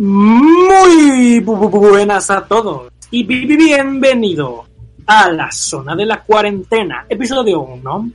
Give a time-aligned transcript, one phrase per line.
[0.00, 4.64] Muy bu- bu- buenas a todos y bi- bi- bienvenido
[5.06, 8.10] a la zona de la cuarentena, episodio 1.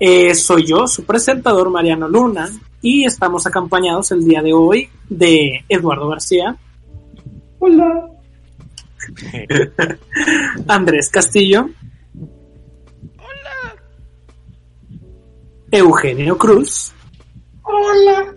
[0.00, 2.50] Eh, soy yo, su presentador Mariano Luna,
[2.82, 6.56] y estamos acompañados el día de hoy de Eduardo García.
[7.60, 8.08] Hola.
[10.66, 11.70] Andrés Castillo.
[13.16, 13.76] Hola.
[15.70, 16.92] Eugenio Cruz.
[17.62, 18.34] Hola.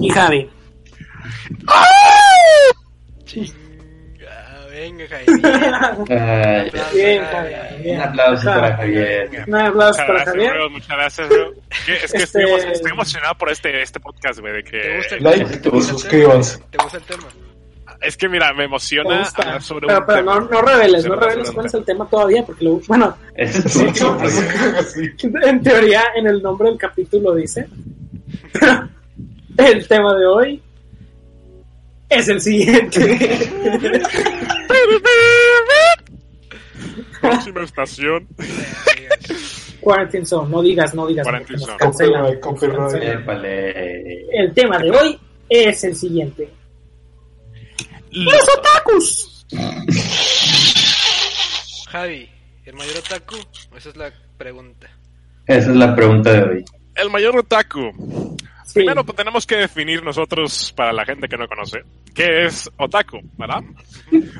[0.00, 0.50] Y Javi.
[3.24, 3.52] Chinga,
[4.70, 5.06] venga.
[5.16, 5.26] Ay,
[6.94, 7.82] Bien, Javi.
[7.82, 7.96] bien.
[7.96, 9.28] un aplauso para Javier.
[9.48, 10.52] Un aplauso Muchas para gracias, Javier.
[10.54, 11.52] bro, muchas gracias, bro.
[11.86, 14.70] Que- Es que Este- estoy, emo- estoy emocionado por este, este podcast, güey, de ¿Te
[14.70, 14.96] que...
[14.96, 15.44] gusta el Like?
[15.58, 16.56] ¿Te gusta el suscríbanse.
[16.58, 16.70] tema?
[16.70, 17.22] ¿Te gusta el tema?
[18.02, 20.34] Es que, mira, me emociona hablar sobre Pero, un pero tema.
[20.34, 23.36] no, no reveles, no reveles cuál es el tema todavía, porque lo, bueno, un
[25.42, 27.66] en teoría en el nombre del capítulo dice.
[29.58, 30.62] el tema de hoy
[32.08, 33.50] es el siguiente.
[37.20, 38.28] Próxima estación.
[39.80, 41.24] Quarantine Zone, no digas, no digas.
[41.24, 41.76] Quarantine Zone.
[41.78, 42.40] cancelan.
[42.40, 43.22] Copyright, Nos cancelan.
[43.22, 44.20] Épale.
[44.32, 45.18] El tema de hoy
[45.48, 46.48] es el siguiente.
[48.10, 49.46] ¡Los otakus!
[51.88, 52.28] Javi,
[52.64, 53.36] ¿el mayor otaku?
[53.76, 54.88] Esa es la pregunta.
[55.46, 56.64] Esa es la pregunta de hoy.
[56.94, 58.36] El mayor otaku.
[58.66, 58.80] Sí.
[58.80, 63.20] Primero pues, tenemos que definir nosotros, para la gente que no conoce, qué es otaku,
[63.38, 63.62] ¿verdad?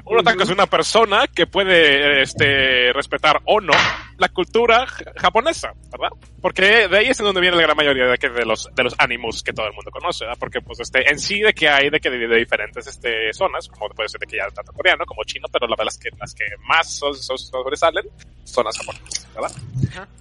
[0.05, 3.73] Un otaku es una persona que puede este, respetar o no
[4.19, 4.85] la cultura
[5.17, 6.09] japonesa, ¿verdad?
[6.43, 8.83] Porque de ahí es en donde viene la gran mayoría de, que- de los de
[8.83, 10.39] los animus que todo el mundo conoce, ¿verdad?
[10.41, 13.69] Porque pues este en sí de que hay de que de, de diferentes este zonas,
[13.69, 16.35] como puede ser de que ya tanto coreano como chino, pero la, las que las
[16.35, 18.07] que más son- son- sobresalen
[18.43, 19.53] son las japonesas, ¿verdad?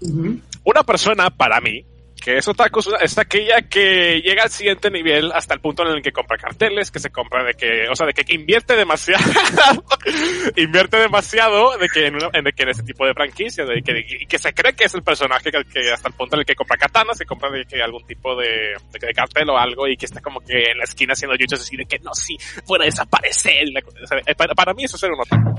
[0.02, 0.40] Ujú.
[0.64, 1.84] Una persona, para mí,
[2.26, 6.02] que es otaku, es aquella que llega al siguiente nivel hasta el punto en el
[6.02, 9.24] que compra carteles, que se compra de que, o sea, de que invierte demasiado,
[10.56, 14.26] invierte demasiado de que en, de que en este tipo de franquicias, de que, y
[14.26, 16.78] que se cree que es el personaje que, hasta el punto en el que compra
[16.78, 20.20] katanas, se compra de que algún tipo de, de, cartel o algo y que está
[20.20, 23.68] como que en la esquina haciendo yuchos así de que no, sí, fuera desaparecer.
[24.02, 25.52] o sea, eh, para, para mí eso es ser un otaku.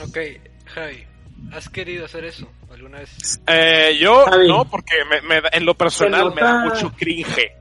[0.00, 0.18] Ok,
[0.68, 1.04] Javi,
[1.52, 3.40] ¿has querido hacer eso alguna vez?
[3.46, 4.48] Eh, yo Javi.
[4.48, 7.52] no, porque me, me en lo personal Se me da nota- mucho cringe.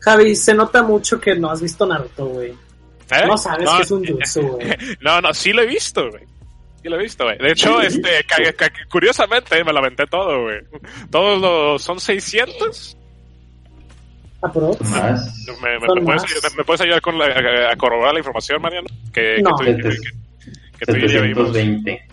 [0.00, 2.50] Javi, se nota mucho que no has visto Naruto, güey.
[2.50, 3.26] ¿Eh?
[3.26, 4.68] No sabes No, que es un jutsu, güey.
[5.00, 6.24] No, no, sí lo he visto, güey.
[6.82, 7.38] Sí lo he visto, güey.
[7.38, 8.08] De hecho, este,
[8.90, 10.58] curiosamente me lo aventé todo, güey.
[11.10, 12.96] Todos los, son 600.
[14.42, 14.80] Aprox.
[14.90, 15.46] Más.
[15.62, 16.54] ¿Me, me- me puedes, más.
[16.56, 18.88] me puedes ayudar con la, a, a corroborar la información, Mariano?
[19.12, 19.50] Que, No.
[19.56, 21.52] que, tú, que, que tú y yo vimos.
[21.52, 22.08] 720.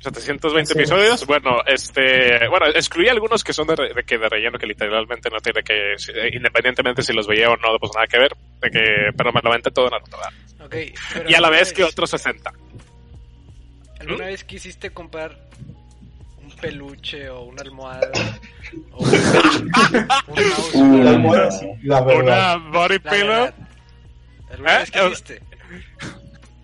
[0.00, 0.76] 720 Así es.
[0.90, 1.26] episodios.
[1.26, 5.28] Bueno, este, bueno, excluí algunos que son de, re- de que de relleno que literalmente
[5.30, 8.36] no tiene que, eh, independientemente si los veía o no, pues nada que ver.
[8.60, 10.32] De que, pero me lo aventé todo en Naruto, ¿verdad?
[10.66, 12.52] Ok, pero Y a la vez que otros 60.
[14.00, 14.28] ¿Alguna ¿Mm?
[14.28, 15.36] vez quisiste comprar
[16.42, 18.10] un peluche o una almohada?
[18.92, 19.10] O un
[20.08, 20.74] mouse?
[20.74, 22.56] Uh, La almohada, sí, la verdad.
[22.56, 23.50] Una body pillow.
[24.52, 24.78] ¿Alguna ¿Eh?
[24.78, 25.42] vez quisiste?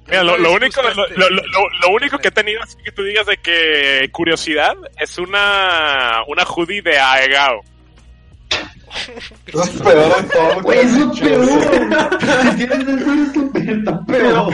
[0.07, 2.93] Mira, lo, ¿Alguna lo único, lo, lo- lo- lo único que he tenido así que
[2.93, 7.63] tú digas de que curiosidad es una, una hoodie de Aegao.
[9.47, 10.63] Es peor de todo.
[10.63, 11.47] Güey, que es lo dicho, peor.
[11.47, 11.53] sí.
[12.51, 13.03] Si tienes eso,
[13.83, 14.49] lo peor, Pero.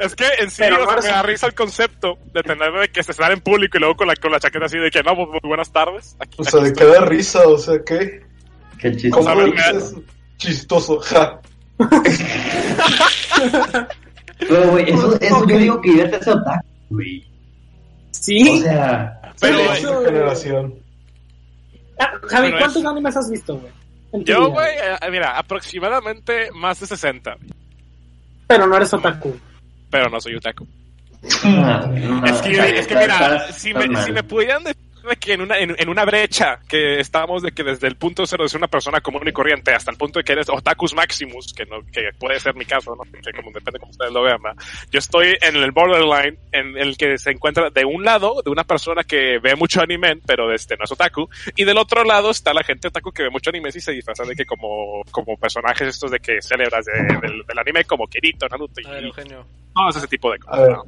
[0.00, 2.42] Es que en sí Pero o sea, no eres me da risa el concepto de
[2.42, 4.76] tener de que se sale en público y luego con la, con la chaqueta así
[4.78, 6.14] de que no, pues, pues, buenas tardes.
[6.20, 8.22] Aquí, O sea, aquí de qué da risa, o sea, ¿qué?
[8.78, 9.16] Qué chistoso.
[9.16, 9.94] ¿Cómo A ver, lo me- dices?
[10.36, 11.40] Chistoso, ja.
[14.48, 15.48] Pero, güey, eso, eso Ok.
[15.50, 17.24] yo digo que ya te hace otaku, güey.
[18.10, 18.58] Sí.
[18.60, 20.74] O sea, Pero, hecho, esta generación.
[21.98, 24.24] Ah, Javi, Pero ¿cuántos es- animes has visto, güey?
[24.24, 27.36] Yo, güey, eh, mira, aproximadamente más de 60.
[28.46, 29.34] Pero no eres otaku.
[29.90, 30.66] Pero no soy otaku.
[31.44, 34.76] no, no, es que, es que mira, estás- si estás me, si me pudieran de-
[35.08, 38.26] de que en una, en, en una brecha que estamos de que desde el punto
[38.26, 40.94] cero de ser una persona común y corriente hasta el punto de que eres otakus
[40.94, 43.02] maximus, que no, que puede ser mi caso, ¿no?
[43.04, 44.62] Que como depende como ustedes lo vean, ¿verdad?
[44.90, 48.64] Yo estoy en el borderline en el que se encuentra de un lado de una
[48.64, 52.52] persona que ve mucho anime, pero este no es otaku, y del otro lado está
[52.54, 55.88] la gente otaku que ve mucho anime y se disfraza de que como, como personajes
[55.88, 60.06] estos de que celebras de- del, del anime como Kirito, Naruto y ver, todo ese
[60.08, 60.60] tipo de A cosas.
[60.60, 60.70] ver.
[60.72, 60.84] ¿no?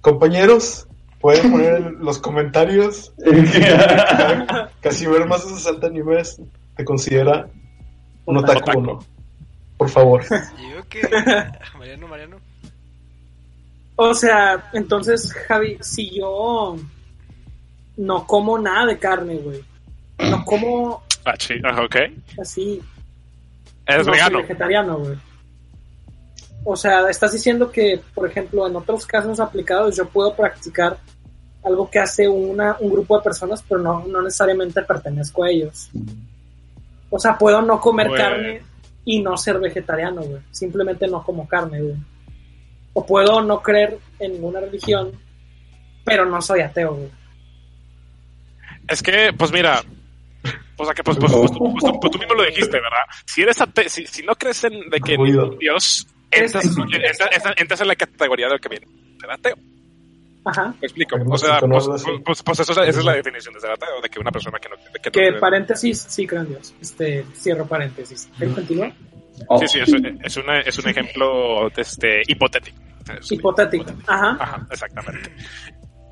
[0.00, 0.86] Compañeros,
[1.20, 3.12] pueden poner en los comentarios
[4.80, 6.40] casi ver más de 60 animes
[6.76, 7.48] te considera
[8.24, 8.98] un otaku o no.
[9.76, 10.22] Por favor.
[10.24, 11.00] Yo que.
[11.78, 12.36] Mariano, Mariano.
[13.96, 16.76] O sea, entonces, Javi, si yo
[17.96, 19.62] no como nada de carne, güey.
[20.30, 21.96] No como Ah, sí, ajá, ok.
[22.40, 22.80] así.
[23.86, 24.38] Eres no soy vegano.
[24.38, 25.16] vegetariano, güey.
[26.64, 30.98] O sea, estás diciendo que, por ejemplo, en otros casos aplicados yo puedo practicar
[31.64, 35.90] algo que hace una, un grupo de personas, pero no, no necesariamente pertenezco a ellos.
[37.10, 38.62] O sea, puedo no comer Pues- carne
[39.04, 40.40] y no ser vegetariano, güey.
[40.50, 41.96] Simplemente no como carne, güey.
[42.92, 45.12] O puedo no creer en ninguna religión,
[46.04, 47.10] pero no soy ateo, güey.
[48.88, 49.82] Es que, pues mira,
[50.76, 53.04] o sea que pues, pues, pues, tú, pues, tú- pues tú mismo lo dijiste, ¿verdad?
[53.26, 55.16] Si eres ate- si, si no crees en de que
[55.60, 58.86] Dios, entras, entras, entras- entras en la categoría del que viene.
[59.20, 59.56] Ser ateo.
[60.44, 60.68] Ajá.
[60.80, 61.16] Me explico.
[61.28, 62.04] O sea, así, pues, algo así.
[62.06, 64.30] pues, pues, pues eso, es- esa es la definición de ser ateo, de que una
[64.30, 66.74] persona que no, que no Que cree- paréntesis, sí creo en Dios.
[66.80, 68.28] Este, cierro paréntesis.
[68.40, 68.90] ¿Él continúa?
[69.48, 69.92] Oh, Sí, sí, es,
[70.22, 72.78] es, una, es un ejemplo este, hipotético.
[73.18, 73.90] Es Hipotético.
[74.06, 74.36] Ajá.
[74.38, 75.32] Ajá, exactamente.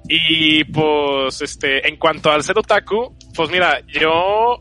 [0.08, 4.56] Y pues, este, en cuanto al ser otaku, pues mira, yo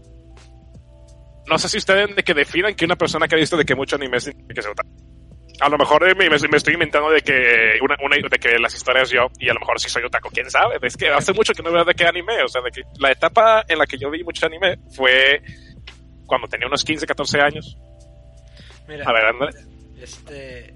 [1.49, 3.73] no sé si ustedes de que definan que una persona que ha visto de que
[3.75, 4.89] mucho anime significa que sea otaku.
[5.59, 9.09] A lo mejor me, me- estoy inventando de que una, una- de que las historias
[9.09, 10.77] yo, y a lo mejor sí soy otaku, quién sabe.
[10.83, 13.11] Es que hace mucho que no veo de qué anime, o sea, de que la
[13.11, 15.41] etapa en la que yo vi mucho anime fue
[16.27, 17.77] cuando tenía unos 15, 14 años.
[18.87, 19.49] Mira, A ver, André.
[20.01, 20.73] este.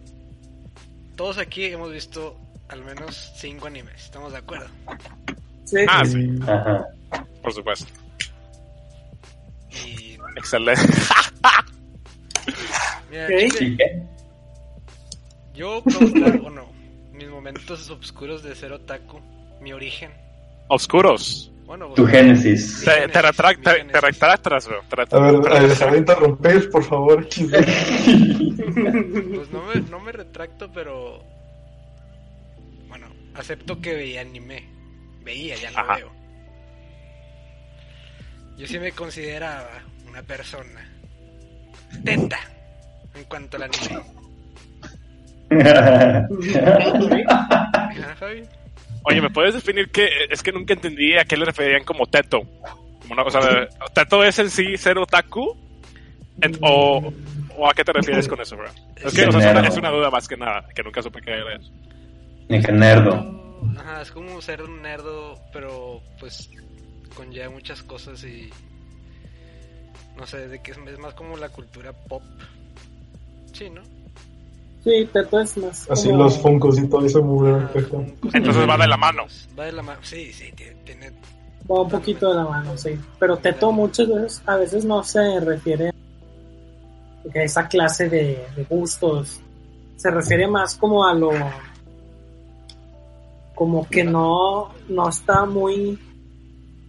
[1.16, 2.36] Todos aquí hemos visto
[2.70, 4.68] al menos cinco animes, ¿estamos de acuerdo?
[5.66, 5.78] Sí.
[5.88, 6.86] Ah, sí, Ajá.
[7.44, 7.86] por supuesto.
[9.86, 10.18] Y.
[10.38, 10.82] Excelente.
[13.12, 13.30] Mira, Ok.
[13.30, 14.02] chile, ¿Sí qué?
[15.54, 16.72] Yo, preguntar, bueno,
[17.14, 19.20] mis momentos oscuros de ser otaku,
[19.62, 20.12] mi origen.
[20.68, 21.52] Oscuros.
[21.66, 22.82] Bueno, Tu génesis.
[22.84, 23.92] Te, génesis, te, retract- mi te, génesis.
[23.94, 24.82] te retractas, bro.
[24.90, 27.28] Te A ver, a ver, dejar de interrumpir, por favor.
[28.72, 31.24] Pues no me, no me retracto, pero.
[32.88, 34.68] Bueno, acepto que veía anime.
[35.24, 35.96] Veía, ya no Ajá.
[35.98, 36.12] veo.
[38.58, 39.70] Yo sí me consideraba
[40.08, 40.88] una persona
[42.04, 42.40] teta
[43.14, 44.02] en cuanto al anime.
[49.04, 50.08] Oye, ¿me puedes definir qué?
[50.30, 52.42] Es que nunca entendí a qué le referían como teto.
[53.02, 55.58] Como una, o sea, ¿teto es en sí ser otaku?
[56.42, 57.12] En- o,
[57.58, 58.70] ¿O a qué te refieres con eso, bro?
[58.96, 61.22] Es que o sea, es, una, es una duda más que nada, que nunca supe
[61.22, 61.70] qué era eso.
[62.48, 63.60] Ni que nerdo.
[63.78, 66.50] Ajá, es como ser un nerdo, pero pues
[67.14, 68.50] conlleva muchas cosas y.
[70.18, 72.24] No sé, de que es, es más como la cultura pop.
[73.54, 73.82] Sí, ¿no?
[74.84, 75.90] Sí, Teto es más.
[75.92, 77.42] Así como- los funcos y todo eso como
[77.72, 79.24] cosas- Entonces va de la mano.
[79.58, 80.74] Va de la mano, sí, sí, tiene.
[80.86, 81.12] tiene-
[81.72, 83.00] Va un poquito de la mano, sí.
[83.20, 89.40] Pero Teto muchas veces, a veces no se refiere a esa clase de, de gustos.
[89.98, 91.30] Se refiere más como a lo.
[93.56, 96.00] Como que no, no está muy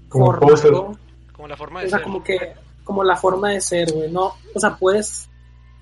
[0.08, 0.96] Como formado.
[1.32, 2.04] como la forma de O sea, ser.
[2.04, 2.38] como que,
[2.84, 4.10] como la forma de ser, güey.
[4.10, 5.28] No, o sea, puedes.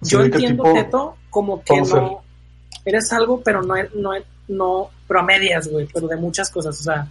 [0.03, 2.03] Yo entiendo tipo Teto como que poser.
[2.03, 2.23] no.
[2.85, 4.11] Eres algo, pero no, no,
[4.49, 6.79] no, pero a medias, güey, pero de muchas cosas.
[6.81, 7.07] O sea,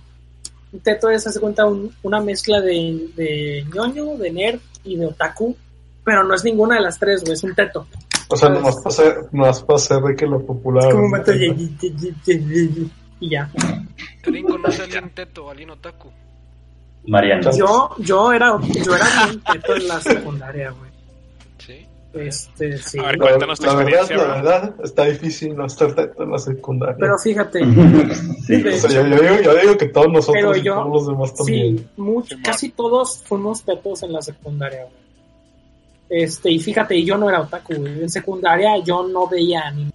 [0.71, 5.05] un Teto es, hace cuenta, un- una mezcla de, de ñoño, de nerd y de
[5.05, 5.55] otaku,
[6.03, 7.85] pero no es ninguna de las tres, güey, es un Teto.
[8.31, 10.87] O sea, nomás para ser, nomás para ser de que lo popular.
[10.87, 11.71] Es como un vato y,
[13.21, 13.49] ya.
[14.25, 16.09] ¿Alguien conoce a alguien teto o alguien otaku?
[17.07, 17.51] Mariano.
[17.57, 20.88] Yo, yo era, yo era bien Teto en la secundaria, güey.
[22.13, 22.97] Este, sí.
[22.99, 24.33] A ver, La, Cuéntanos tu la verdad, experiencia, la bro.
[24.51, 26.95] verdad, está difícil no estar teto en la secundaria.
[26.99, 27.59] Pero fíjate,
[28.47, 28.63] Sí.
[28.67, 31.07] o sea, yo, yo digo, yo digo que todos nosotros Pero y yo- todos los
[31.07, 31.89] demás también.
[32.27, 34.95] Sí, casi todos fuimos tetos en la secundaria, güey.
[36.23, 38.01] Este, y fíjate, yo no era otaku, güey.
[38.01, 39.91] En secundaria yo no veía anime.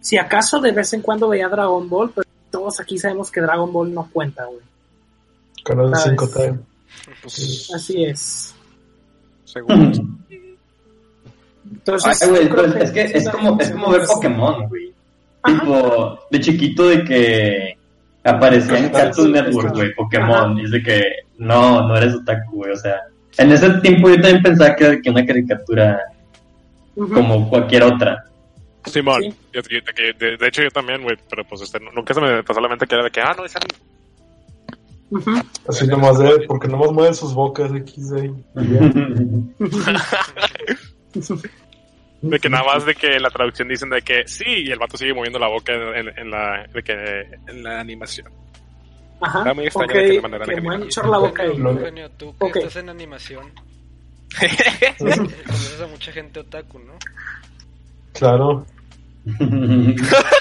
[0.00, 3.72] Si acaso de vez en cuando veía Dragon Ball, pero todos aquí sabemos que Dragon
[3.72, 4.60] Ball no cuenta, güey.
[5.64, 6.04] Canal ¿Sabes?
[6.20, 6.58] 5 Time.
[7.22, 8.54] Pues, Así es.
[9.44, 9.76] seguro.
[11.72, 14.92] Entonces, Ay, güey, es que es como, es como ver Pokémon, güey.
[15.44, 17.76] Tipo, de chiquito de que
[18.22, 20.54] Aparecía en Cartoon Network, güey, Pokémon.
[20.56, 21.02] Dice que
[21.38, 22.72] no, no eres otaku, güey.
[22.72, 22.96] O sea,
[23.38, 25.98] en ese tiempo yo también pensaba que era que una caricatura
[26.94, 28.24] como cualquier otra.
[28.84, 29.34] Simón, Sí.
[29.54, 29.80] yo- yo-
[30.18, 32.86] de, de hecho yo también, güey, pero pues este, nunca se me pasó la mente
[32.86, 33.74] que era de que, ah, no, es anime.
[35.10, 35.30] Ujú.
[35.68, 38.30] Así nomás de, porque nomás mueven sus bocas X, Y.
[42.22, 44.78] De que nada más de que en la traducción dicen de que sí, y el
[44.78, 46.92] vato sigue moviendo la boca en, en- en la, de que,
[47.48, 48.30] en la animación.
[49.22, 49.38] Ajá.
[49.38, 50.60] Está muy extraño ok, de qué manera que que-
[51.08, 51.56] la boca ahí.
[51.56, 53.52] Lo- Eugenio, tú que estás en animación,
[54.98, 56.92] conoces a mucha gente otaku, ¿no?
[58.12, 58.66] Claro.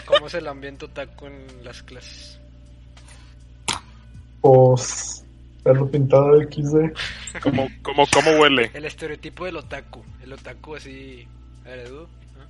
[0.06, 2.40] ¿Cómo es el ambiente otaku en las clases?
[4.42, 5.26] Pues.
[5.70, 7.40] Verlo pintado X, Y.
[7.42, 8.72] como, como, ¿Cómo huele?
[8.74, 10.04] El estereotipo del otaku.
[10.24, 11.28] El otaku así...
[11.64, 12.44] A ver, Edu, ¿no?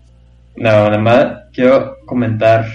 [0.56, 2.66] No, nada más quiero comentar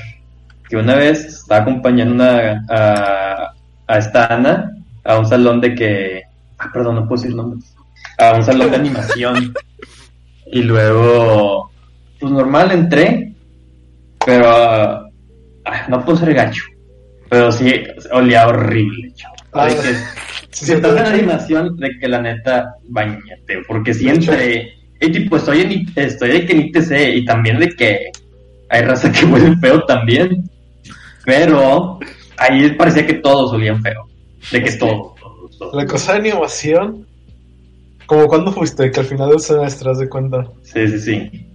[0.69, 3.55] que una vez estaba acompañando una, a,
[3.87, 4.71] a esta Ana
[5.03, 6.23] a un salón de que.
[6.59, 7.75] Ah, perdón, no puedo decir nombres.
[8.19, 9.55] A un salón de animación.
[10.47, 11.71] Y luego,
[12.21, 13.35] pues normal entré,
[14.27, 16.65] pero ah, no puedo ser gacho.
[17.31, 17.83] Pero sí,
[18.13, 19.34] olía horrible, chavo.
[19.55, 19.95] Ah, De que-
[20.51, 24.73] Sí, si estás en de hecho, animación, de que la neta, bañate, porque si entré,
[25.01, 28.11] y tipo, estoy en, estoy de que en ITC, y también de que
[28.69, 30.49] hay raza que huele feo también,
[31.25, 31.99] pero
[32.37, 34.09] ahí parecía que todos olían feo,
[34.53, 35.15] de que todos,
[35.59, 35.75] todos.
[35.75, 37.07] La cosa de animación.
[38.07, 40.47] Como cuando fuiste, que al final del semestre, haz de cuenta.
[40.63, 41.47] Sí, sí, sí.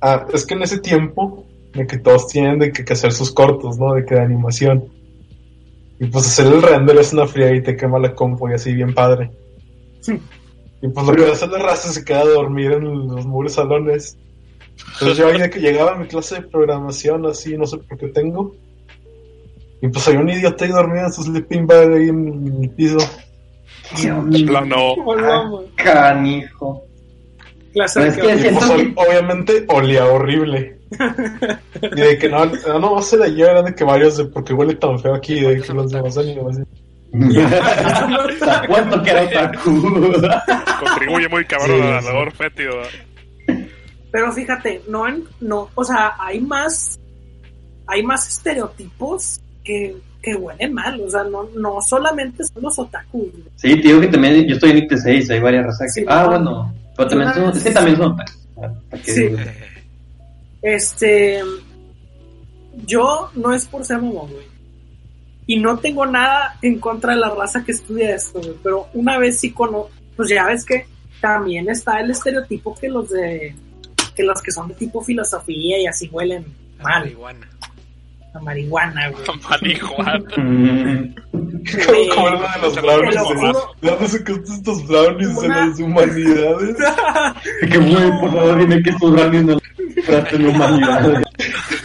[0.00, 1.44] Ah, es que en ese tiempo,
[1.74, 3.92] de que todos tienen de que, que hacer sus cortos, ¿no?
[3.94, 4.84] De que de animación.
[5.98, 8.74] Y pues hacer el render es una fría y te quema la compu y así
[8.74, 9.30] bien padre.
[10.82, 14.18] Y pues lo que hace la raza se queda a dormir en los muros salones.
[14.94, 17.96] Entonces yo ahí de que llegaba a mi clase de programación así, no sé por
[17.96, 18.54] qué tengo.
[19.80, 22.98] Y pues había un idiota ahí dormido en su sleeping bag ahí en el piso.
[24.46, 24.94] Plano.
[25.04, 25.66] Hola, güey.
[25.76, 26.84] Canijo.
[27.72, 30.75] Clase Pero de es que siento pues obviamente olía horrible.
[30.90, 34.52] Y de que no, no, no se la llevan de que varios de por qué
[34.52, 36.66] huele tan feo aquí, de que los demás animación.
[38.68, 39.70] ¿Cuánto que era otaku?
[40.80, 42.08] Contribuye muy cabrón Sí, al sí.
[42.08, 42.72] olor fétido.
[44.10, 46.98] Pero fíjate, no, en- no, o sea, hay más,
[47.86, 53.18] hay más estereotipos que, que huelen mal, o sea, no, no solamente son los otaku.
[53.18, 53.44] güey.
[53.56, 56.00] Sí, te digo que también yo estoy en IT6, hay varias razas que...
[56.00, 56.30] Sí, ah, no.
[56.30, 58.46] bueno, pero también son, es que también son otakus.
[58.90, 59.22] ¿para qué Sí.
[59.24, 59.38] digo?
[60.62, 61.40] Este,
[62.86, 64.46] yo no es por ser mamón, güey.
[65.46, 68.54] Y no tengo nada en contra de la raza que estudia esto, güey.
[68.62, 70.86] Pero una vez sí conozco, pues ya ves que
[71.20, 73.54] también está el estereotipo que los de,
[74.14, 76.44] que los que son de tipo filosofía y así huelen
[76.78, 77.48] La mal, marihuana.
[78.34, 79.24] a marihuana, güey.
[79.48, 80.18] Marihuana.
[80.36, 81.14] Mm.
[82.14, 83.14] Como, era de los brownies.
[83.14, 83.74] lo de- juro.
[83.80, 86.76] ¿De dónde sacaste estos brownies de las humanidades?
[87.70, 89.58] Que güey, por favor, dime que tus brownies no
[90.06, 91.22] traten de humanidad.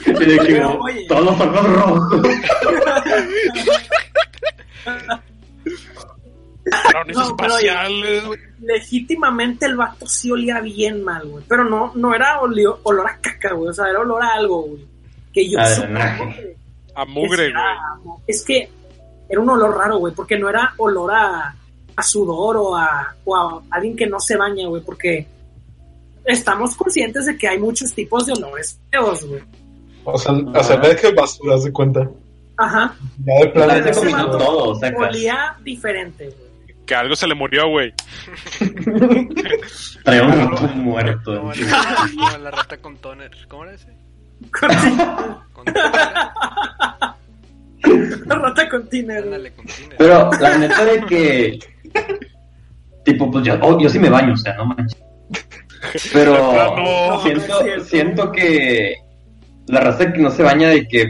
[0.05, 1.05] Y que oye.
[1.07, 2.21] todos los ojos rojos.
[6.89, 8.23] Brownies No, espaciales.
[8.61, 11.43] Legítimamente el vato sí olía bien mal, güey.
[11.47, 13.69] Pero no, no era olio- olor a caca, güey.
[13.69, 14.85] O sea, era olor a algo, güey.
[15.33, 15.99] Que yo A supongo
[16.35, 16.55] que-
[16.95, 18.17] A mugre, güey.
[18.27, 18.69] Es que
[19.29, 21.55] era un olor raro, güey, porque no era olor a,
[21.95, 25.25] a sudor o a, o a alguien que no se baña, güey, porque
[26.25, 29.41] estamos conscientes de que hay muchos tipos de olores feos, güey.
[30.03, 32.09] O sea, o sea, ve que basura, de cuenta.
[32.57, 32.95] Aja.
[33.25, 36.51] Ya de como vato todo, olía diferente, güey.
[36.85, 37.93] Que algo se le murió, güey.
[40.03, 41.35] Trae un muerto.
[41.39, 41.53] Como
[42.31, 43.31] la, la rata con toner.
[43.47, 43.87] ¿Cómo era ese?
[44.51, 45.77] Con toner.
[48.27, 49.23] Rata con tiner.
[49.23, 49.97] Ándale, con tiner.
[49.97, 51.59] Pero la neta de que.
[53.05, 55.01] Tipo, pues yo, oh, yo sí me baño, o sea, no manches.
[56.13, 58.95] Pero siento, No, siento que
[59.67, 61.05] la raza que no se baña de que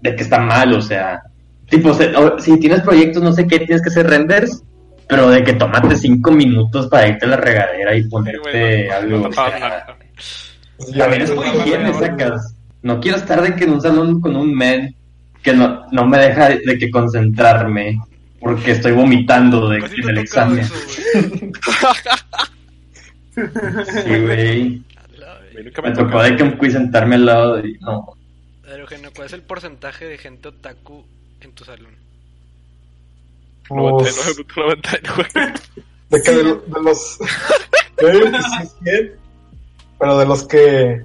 [0.00, 1.20] de que está mal, o sea,
[1.68, 4.62] tipo, se- o- si tienes proyectos, no sé qué, tienes que hacer renders,
[5.08, 9.18] pero de que tomate cinco minutos para irte a la regadera y ponerte algo.
[9.18, 9.30] no,
[10.96, 12.54] también es por higiene, sacas.
[13.00, 14.94] Quiero estar de que en un salón con un men
[15.42, 17.98] que no, no me deja de, de que concentrarme
[18.40, 20.60] porque estoy vomitando de, en el examen.
[20.60, 20.74] eso.
[23.86, 24.82] Sí, güey.
[25.54, 28.14] Me me tocó de que un quiz sentarme al lado y no.
[28.62, 31.04] Ver, Eugenio, ¿cuál es el porcentaje de gente otaku
[31.40, 31.96] en tu salón?
[33.68, 34.16] pues,
[34.56, 35.54] 99, 99.
[36.10, 37.18] de que de, de los.
[38.00, 39.12] Yo digo que sí, 100,
[39.98, 41.02] pero de los que.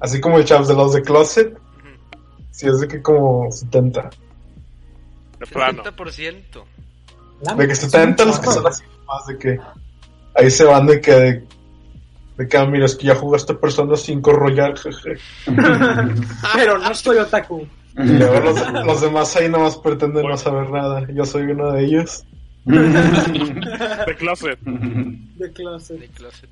[0.00, 2.20] Así como el Chaps, de los de Closet, Ujú.
[2.52, 4.10] sí es de que como 70.
[5.40, 5.82] De plano.
[5.82, 6.64] 70%.
[7.56, 9.60] De que se tentan los que son así más de que
[10.34, 11.46] ahí se van de que de,
[12.38, 15.20] de que ah, mira es que ya jugaste Persona 5 Royal, jeje.
[16.54, 17.66] Pero no soy otaku.
[17.96, 21.04] Y los, los demás ahí nomás pretenden no saber nada.
[21.12, 22.24] Yo soy uno de ellos.
[22.64, 24.60] De closet.
[24.60, 25.94] De clase.
[25.94, 26.50] De closet.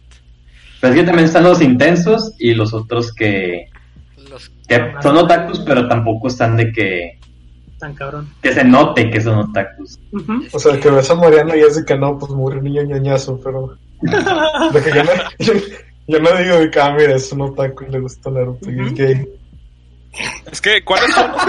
[0.80, 3.66] Pero es que también están los intensos y los otros que,
[4.28, 7.18] Los que son otakus, pero tampoco están de que,
[7.78, 8.28] Tan cabrón.
[8.42, 10.00] que se note que son otakus.
[10.52, 12.82] O sea, que ves a Mariano y es de que no, pues murió un niño
[12.82, 13.78] ñañazo, pero.
[14.02, 15.52] Yo no, yo,
[16.06, 18.80] yo no digo de que, ah, mira, es un otaku y le gusta Naruto y
[18.80, 19.28] es gay.
[20.50, 21.42] Es que, ¿cuáles son los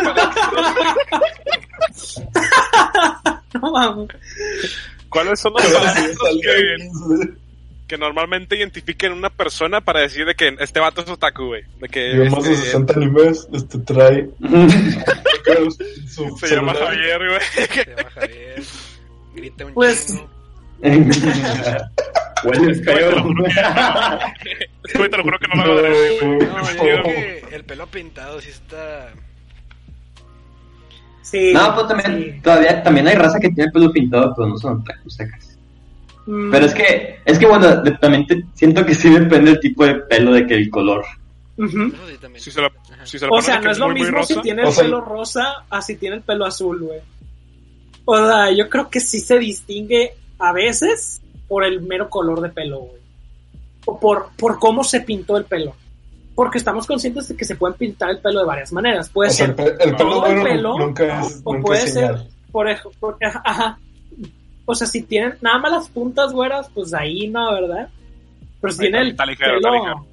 [3.54, 4.10] No mames.
[5.10, 7.30] ¿Cuáles son los parámetros que,
[7.88, 11.64] que normalmente identifiquen una persona para decir de que este vato es otaku, güey?
[11.80, 14.30] De que Y más de este, 60 animes, este trae.
[16.10, 16.74] su se llama.
[16.74, 17.40] Javier, güey.
[17.70, 18.64] se llama Javier.
[19.36, 20.30] Grita un Pues- chingo.
[22.44, 23.24] Hueles feo.
[24.96, 26.40] Güey, te lo juro que no lo hago güey.
[26.48, 26.64] No,
[26.98, 29.12] yo que el pelo pintado sí está.
[31.22, 31.52] Sí.
[31.54, 32.42] No, pues también, sí.
[32.42, 35.58] todavía también hay raza que tiene pelo pintado, pero no son otakus sacas.
[36.26, 39.60] Mm, Pero es que, es que bueno, de- también te- siento que sí depende del
[39.60, 41.06] tipo de pelo de que el color.
[42.36, 42.62] Si se
[43.06, 44.72] si se O sea, de no es lo muy, muy mismo si tiene el O
[44.72, 47.00] sea- pelo rosa a si tiene el pelo azul, güey.
[48.06, 52.50] O sea, yo creo que sí se distingue a veces por el mero color de
[52.50, 53.02] pelo, güey.
[53.86, 55.74] O por, por cómo se pintó el pelo.
[56.36, 59.10] Porque estamos conscientes de que se pueden pintar el pelo de varias maneras.
[59.10, 61.66] Puede O sea, el, ser pe- el pelo todo el pelo, nunca es, o nunca
[61.66, 62.18] puede es ser,
[62.52, 63.80] por ejemplo, ajá.
[64.66, 67.90] O sea, si tienen nada más las puntas güeras, pues ahí no, ¿verdad?
[68.62, 70.06] Pero si tiene el está ligero, pelo, está ligero.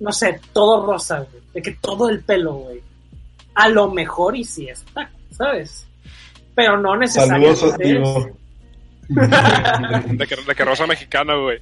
[0.00, 1.42] no sé, todo rosa, güey.
[1.52, 2.80] De que todo el pelo, güey.
[3.54, 5.86] A lo mejor y sí está, ¿sabes?
[6.54, 8.34] Pero no Saludos necesariamente es.
[10.18, 11.58] De que, de que rosa mexicana, güey.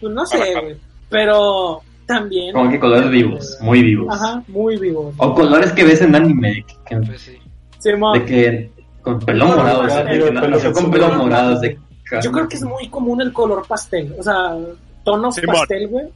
[0.00, 0.76] Pues no sé, güey.
[1.08, 2.52] Pero también.
[2.52, 4.14] Como que colores vivos, muy vivos.
[4.14, 5.14] Ajá, muy vivos.
[5.18, 7.38] O colores que ves en anime, de que, Pues sí.
[7.82, 8.70] De que
[9.02, 11.78] con pelo Color morado, que nació con pelo morado, de
[12.22, 14.14] Yo creo que es muy común el color pastel.
[14.18, 14.56] O sea,
[15.04, 16.06] tonos pastel, güey.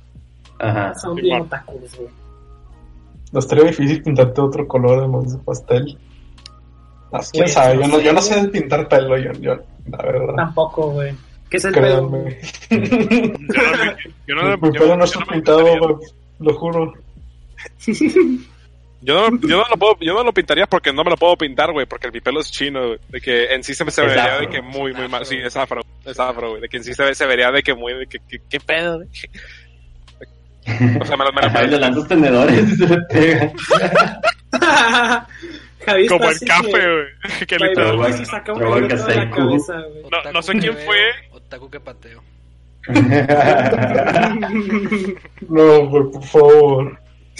[0.59, 0.95] Ajá.
[0.95, 2.09] Son bien otakus, güey.
[3.33, 5.99] No estaría difícil pintarte otro color además de pastel.
[7.17, 7.75] Ah, ¿Quién Pues, sabe?
[7.77, 8.05] Yo no, sé.
[8.05, 9.55] yo no sé pintar pelo, yo, yo
[9.91, 10.35] la verdad.
[10.37, 11.15] Tampoco, güey.
[11.49, 12.11] ¿Qué es el pelo?
[12.11, 12.39] Créanme.
[14.27, 16.01] Yo no, yo no, Mi yo pelo no- está no me pintado,
[16.41, 16.93] lo juro.
[19.01, 21.37] Yo no, yo no lo puedo, yo no lo pintaría porque no me lo puedo
[21.37, 22.99] pintar, güey, porque mi pelo es chino, güey.
[23.11, 24.41] De que en sí se me se vería afro.
[24.41, 25.25] de que muy, muy mal.
[25.27, 25.83] Sí, es afro.
[26.05, 26.63] Es afro, güey.
[26.63, 28.97] De que en sí se, se vería de que muy, de que, que- ¿qué pedo,
[28.97, 29.09] güey?
[31.01, 33.53] O sea, me lo, me lo- y le lanzas tenedores y se le pega.
[35.87, 37.07] Javi como el café, que- güey.
[37.47, 37.57] Que
[39.31, 40.03] cabeza, güey.
[40.11, 40.97] No- no sé quién fue.
[41.33, 42.23] Otaku que pateo.
[45.49, 46.99] No, güey, por favor.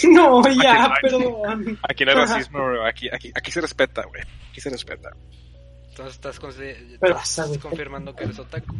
[0.09, 1.79] No, ya, Aquí- perdón.
[1.87, 2.87] Aquí no hay racismo, güey.
[2.89, 4.21] Aquí, aquí, aquí se respeta, güey.
[4.51, 5.11] Aquí se respeta.
[5.97, 8.75] Entonces estás, confirmando que eres otaku.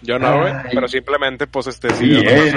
[0.00, 0.54] Yo no, güey.
[0.72, 2.54] Pero simplemente, pues, este, Sí eres,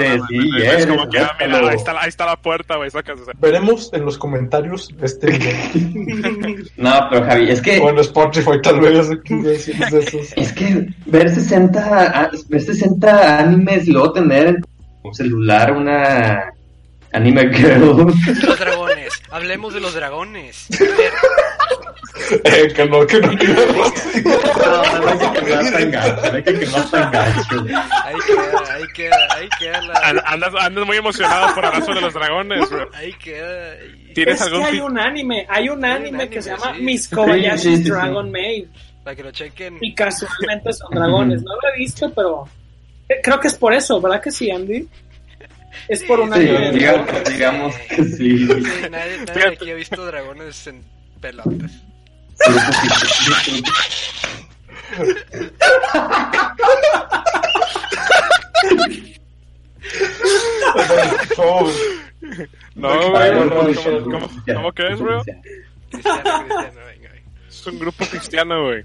[0.78, 2.88] Es como que, ah, mira, ahí está, la- ahí está la puerta, güey.
[2.90, 6.64] Sacas, o sea, Veremos en los comentarios de este video.
[6.78, 9.10] No, pero Javi, es que o en Spotify tal vez.
[10.36, 16.53] Es que ver 60, a- ver 60 animes y luego tener en tu celular una
[17.14, 17.96] anime girl.
[18.42, 19.12] Los dragones.
[19.30, 20.66] Hablemos de los dragones.
[22.44, 23.36] Eh, que no, que no.
[23.36, 23.54] que no.
[23.54, 27.66] No, no hay que quemar tan gacho, no hay que quemar tan gacho.
[28.04, 30.22] Ahí queda, ahí queda, ahí queda la.
[30.26, 32.82] andas, andas muy emocionado por Abrazo de los Dragones, güey.
[32.94, 33.76] Ahí queda.
[34.14, 36.50] ¿Tienes Es que algún hay fi- un anime, hay un Hay un anime que se
[36.52, 36.82] anime, llama sí.
[36.84, 37.90] Miss Sí, Kobayashi's sí, sí, sí.
[37.90, 38.64] Dragon Maid.
[39.02, 39.78] Para que lo chequen.
[39.82, 41.42] Y casualmente son dragones.
[41.42, 42.48] No lo he visto, pero
[43.08, 44.88] eh, creo que es por eso, ¿verdad que sí, Andy?
[45.88, 46.58] Es por un Sí, anime.
[46.60, 48.46] de digamos, digamos que sí.
[48.46, 48.48] Sí,
[48.90, 50.82] nadie, nadie aquí ha visto dragones en
[51.20, 51.72] pelotas.
[61.36, 63.34] No, güey.
[63.34, 65.22] no, ¿Cómo, no, cómo, no, cómo- cómo que es, bro?
[65.22, 65.42] Cristiano,
[65.90, 67.10] cristiano, venga, venga.
[67.48, 68.84] Es un grupo cristiano, güey.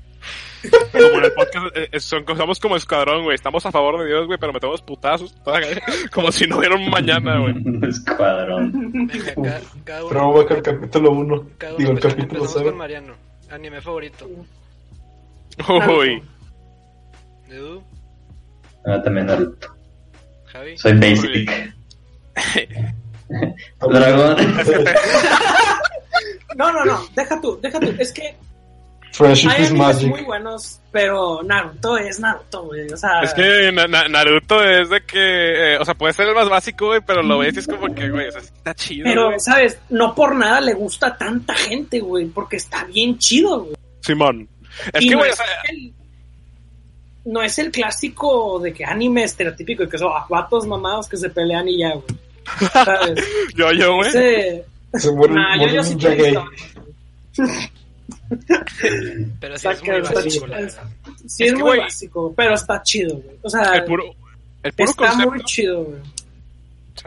[0.91, 3.36] Como en el podcast, eh, eh, son, somos como escuadrón, güey.
[3.36, 5.34] Estamos a favor de Dios, güey, pero metemos putazos.
[6.13, 7.55] Como si no hubiera un mañana, güey.
[7.89, 9.08] Escuadrón.
[9.08, 10.45] Venga, cada, cada uno.
[10.47, 11.49] Pero el capítulo 1.
[11.58, 12.75] Cada uno Digo, el empezamos- capítulo empezamos con 0.
[12.75, 13.13] Mariano.
[13.49, 14.29] Anime favorito.
[15.97, 16.23] Uy.
[17.49, 17.84] Edu,
[18.86, 19.67] Ah, también Naruto.
[20.45, 20.77] Javi.
[20.77, 21.73] Soy basic.
[23.82, 24.36] Dragón.
[26.55, 27.93] no, no, no, deja tú, deja tú.
[27.99, 28.36] Es que
[29.11, 30.09] Friendship hay is animes magic.
[30.09, 32.87] muy buenos, pero Naruto es Naruto, güey.
[32.91, 36.27] O sea, Es que Na- Na- Naruto es de que, eh, o sea, puede ser
[36.29, 38.73] el más básico, güey, pero lo ves y es como que, güey, o sea, está
[38.75, 39.03] chido.
[39.05, 39.39] pero, güey.
[39.39, 39.79] ¿sabes?
[39.89, 43.75] No por nada le gusta a tanta gente, güey, porque está bien chido, güey.
[44.01, 44.47] Simón.
[44.93, 45.93] Es Y que, no, güey, o es sea, el,
[47.25, 51.29] no es el clásico de que anime estereotípico y que son vatos mamados que se
[51.29, 52.05] pelean y ya, güey.
[52.73, 53.23] ¿Sabes?
[53.55, 54.09] yo, yo, güey.
[54.09, 56.33] Ese- Se muere, Nah, yo, muere yo sí te.
[59.39, 60.47] Pero sí es muy está básico.
[60.47, 60.77] Sí, Es
[61.27, 63.37] es, que, muy güey, básico, pero está chido, güey.
[63.41, 64.03] O sea, El puro,
[64.63, 65.31] el puro está concepto.
[65.31, 66.01] muy chido, güey.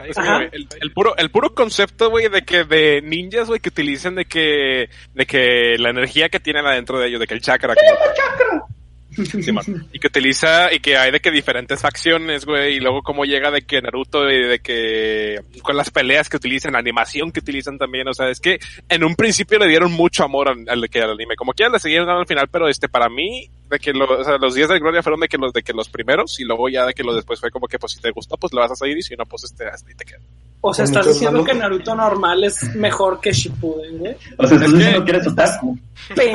[0.09, 3.59] Es que, güey, el, el puro, el puro concepto, güey, de que de ninjas, güey,
[3.59, 7.35] que utilizan de que, de que la energía que tienen adentro de ellos, de que
[7.35, 7.75] el chakra.
[7.75, 8.67] como-
[9.15, 9.51] Sí,
[9.91, 13.51] y que utiliza, y que hay de que diferentes facciones, güey, y luego cómo llega
[13.51, 17.77] de que Naruto, y de que, con las peleas que utilizan, la animación que utilizan
[17.77, 21.11] también, o sea, es que en un principio le dieron mucho amor al, al, al
[21.11, 24.55] anime, como quiera le siguieron dando al final, pero este, para mí, de que los
[24.55, 26.93] días de gloria fueron de que los, de que los primeros, y luego ya de
[26.93, 28.97] que los después fue como que, pues si te gustó, pues lo vas a seguir,
[28.97, 30.21] y si no, pues este, ahí te quedas.
[30.65, 34.15] O sea, estás diciendo que Naruto normal es mejor que Shippuden, güey.
[34.37, 35.77] O sea, estás Es que- diciendo que eres otaku.
[36.15, 36.31] El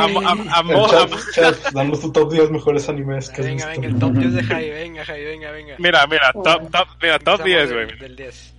[1.72, 5.04] danos tu top 10 mejores animes que Venga, venga, el top 10 de Jai, venga,
[5.04, 5.74] Jai, venga, venga.
[5.78, 7.98] Mira, mira, top, top, mira, top Empezamos 10, del- güey.
[7.98, 8.54] Del 10.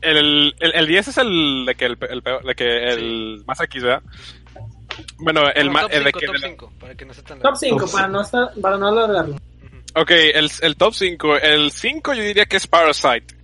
[0.00, 3.60] El, el, el 10 es el de que el, el, peor- de que el más
[3.60, 4.02] X, ¿verdad?
[5.18, 6.26] Bueno, el, el de 5, que...
[6.26, 7.58] top de la- 5, para que no sea tan Top largo.
[7.58, 9.36] 5, Top para no, estar, para no alargarlo.
[9.96, 11.36] Ok, el, el top 5.
[11.36, 13.34] El 5 yo diría que es Parasite.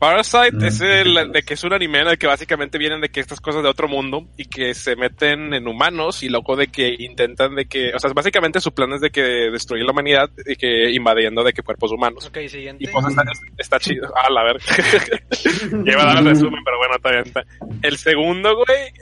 [0.00, 0.64] Parasite Mm.
[0.64, 3.40] es el de que es un anime en el que básicamente vienen de que estas
[3.40, 7.54] cosas de otro mundo y que se meten en humanos y luego de que intentan
[7.54, 10.90] de que, o sea, básicamente su plan es de que destruir la humanidad y que
[10.90, 12.26] invadiendo de que cuerpos humanos.
[12.26, 12.82] Ok, siguiente.
[12.82, 13.22] Y pues está,
[13.58, 14.10] está chido.
[14.16, 14.56] Ah, la ver.
[15.86, 17.24] iba a dar el resumen, pero bueno, está bien.
[17.26, 17.44] está.
[17.82, 18.92] El segundo, güey.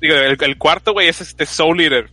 [0.00, 2.10] Digo, el, el cuarto, güey, es este Soul Eater.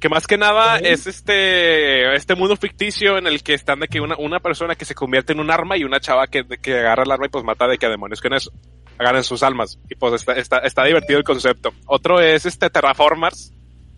[0.00, 4.00] Que más que nada es este este mundo ficticio en el que están de que
[4.00, 6.78] una, una persona que se convierte en un arma y una chava que, de que
[6.78, 8.52] agarra el arma y pues mata de que a demonios con eso.
[8.98, 9.78] Agarran sus almas.
[9.88, 11.72] Y pues está, está, está divertido el concepto.
[11.86, 13.52] Otro es este Terraformers.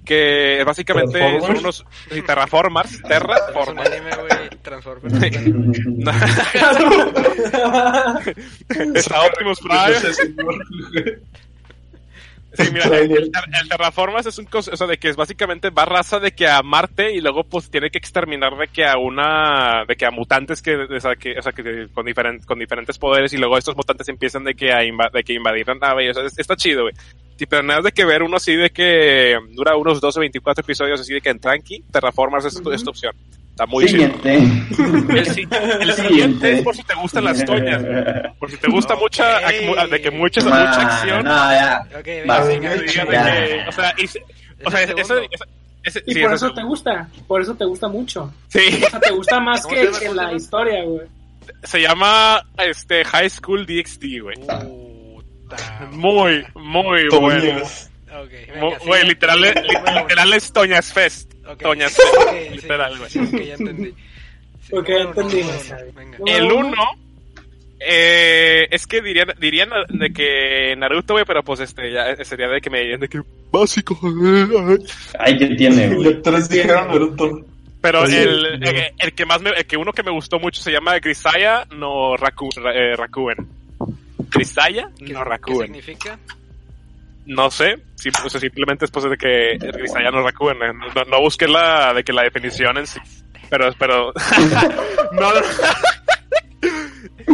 [0.05, 3.03] Que básicamente son unos sí, Terraformers.
[3.03, 3.91] Terraformers.
[8.95, 9.93] Está Optimus Prime.
[12.53, 13.31] Sí, mira, el, el-
[13.63, 16.49] el Terraformas es un conce- o sea, de que es básicamente va raza de que
[16.49, 20.11] a Marte y luego pues tiene que exterminar de que a una, de que a
[20.11, 23.57] mutantes que, o sea, que, o sea, que con diferentes, con diferentes poderes y luego
[23.57, 26.39] estos mutantes empiezan de que a inva- de que invadir la nave, o sea, es-
[26.39, 26.95] está chido, güey.
[27.37, 31.01] Sí, pero nada de que ver uno así de que dura unos 12 24 episodios
[31.01, 33.15] así de que en tranqui, Terraformers es, tu- es tu opción.
[33.61, 33.87] Está muy.
[33.87, 34.37] Siguiente.
[34.37, 35.47] El, si-
[35.81, 37.85] el siguiente es por si te gustan las toñas,
[38.39, 39.01] por si te gusta Ok.
[39.03, 41.25] mucha, ac- de que mucha, mucha acción.
[41.25, 41.87] No, ya.
[41.93, 42.23] Va, que,
[43.69, 44.05] o sea, y
[44.65, 45.29] o sea, eso, segundo.
[45.31, 45.45] eso-
[45.83, 48.33] ese- Y sí, por eso te gusta, por eso te gusta mucho.
[48.49, 51.07] sí, O sea, te gusta más ¿Cómo que, que ¿Cómo se la historia, güey.
[51.63, 54.37] se llama este High School DxD, güey.
[55.91, 57.61] Muy, muy bueno.
[58.11, 58.25] Toñas.
[58.25, 59.07] Ok, Mu- venga, Güey, siguiente.
[59.07, 59.41] literal,
[60.03, 61.33] literal es Toñas Fest.
[61.47, 61.63] ok.
[61.63, 62.49] Toñas Ok, Fest.
[62.49, 63.11] sí, literal, güey.
[63.11, 63.95] sí, ok, ya entendí.
[64.63, 64.89] Sí, Ok.
[64.89, 66.19] Venga.
[66.19, 66.69] Número El uno.
[66.69, 66.77] 1
[67.83, 72.61] eh, es que dirían, dirían de que Naruto, güey, pero pues este ya sería de
[72.61, 73.21] que me dirían de que
[73.51, 73.99] básico.
[75.19, 76.15] Ay, ¿qué tiene, güey?
[76.15, 77.47] ya tres dijeron Naruto.
[77.81, 78.69] Pero sí, el, no.
[78.69, 81.65] el, el que más me, el que uno que me gustó mucho se llama Grisaya
[81.75, 83.49] no Raku, Ra- eh, Rakuen.
[84.31, 85.63] Grisaya ¿Qué, no ¿Qué Rakuen.
[85.63, 86.19] significa?
[87.33, 90.57] No sé, sim- o simplemente es pues de que Grisaya no Rakuen.
[90.63, 92.99] eh, No, no busqué la de que la definición en sí.
[93.49, 94.13] Pero, pero
[95.13, 95.33] no,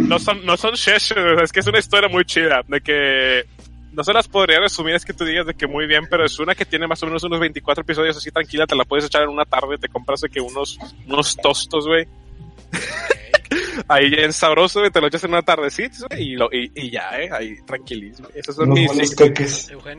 [0.01, 3.43] no son, no son sea, es que es una historia muy chida, de que
[3.93, 6.37] no se las podría resumir, es que tú digas de que muy bien, pero es
[6.39, 9.23] una que tiene más o menos unos 24 episodios así tranquila, te la puedes echar
[9.23, 12.05] en una tarde, te compras de que unos, unos tostos, güey.
[13.87, 17.29] Ahí en sabroso, te lo echas en una tardecita, y, lo, y, y ya, eh,
[17.31, 18.27] ahí tranquilísimo.
[18.35, 18.91] Esos son mis,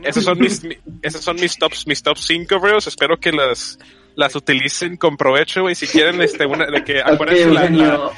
[0.07, 2.87] esos son mis, mi- esos son mis tops, mis top 5, bros.
[2.87, 3.79] Espero que las,
[4.15, 5.75] las utilicen con provecho, güey.
[5.75, 8.11] Si quieren, este, una, de que, acuérdense la, la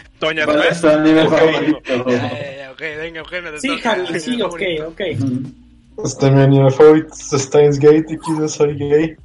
[3.61, 3.69] Sí,
[4.19, 5.01] sí, ok, ok.
[6.03, 9.15] Este, mi anime favorito es Steins Gate y quizá soy gay.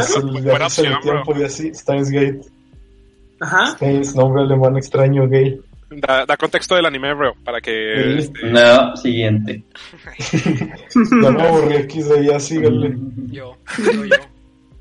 [0.00, 1.40] Es el Buena opción, el tiempo bro.
[1.40, 1.72] y así.
[1.74, 2.40] Steins Gate.
[3.40, 3.66] Ajá.
[3.72, 5.60] Steins, nombre alemán extraño gay.
[5.90, 8.18] da, da contexto del anime, bro, para que, Sí.
[8.18, 9.62] este, No, siguiente.
[11.22, 12.96] Ya me aburrí aquí de ya, síganle.
[13.28, 14.16] Yo, yo, yo.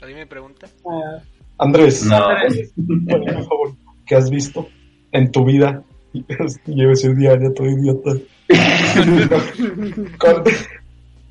[0.02, 0.68] ¿Alguien me pregunta?
[0.88, 1.18] Ah,
[1.60, 2.20] Andrés, No.
[2.20, 2.82] ¿cuál es tu
[3.16, 4.68] anime favorito que has visto
[5.12, 5.82] en tu vida?
[6.66, 8.12] Lleves el diario, todo idiota.
[10.20, 10.44] ¿Cuál,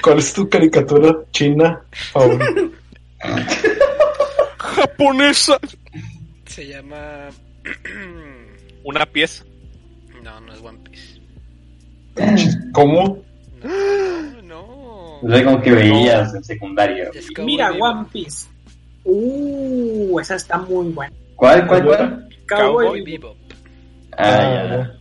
[0.02, 1.80] ¿Cuál es tu caricatura china
[2.12, 2.44] favorita?
[4.58, 5.58] Japonesa.
[6.54, 7.30] Se llama.
[8.84, 9.44] Una pieza.
[10.22, 11.20] no, no es One Piece.
[12.72, 13.24] ¿Cómo?
[13.60, 15.18] No, no.
[15.20, 17.10] No sé como que veías en secundaria.
[17.34, 17.72] Cowboy Mira.
[17.72, 18.46] One Piece.
[19.02, 21.12] Uh, esa está muy buena.
[21.34, 22.28] ¿Cuál, cuál, cuál?
[22.46, 23.36] Cowboy Cowboy Bebop.
[23.36, 23.52] Bebop.
[24.16, 24.92] Ah, ya.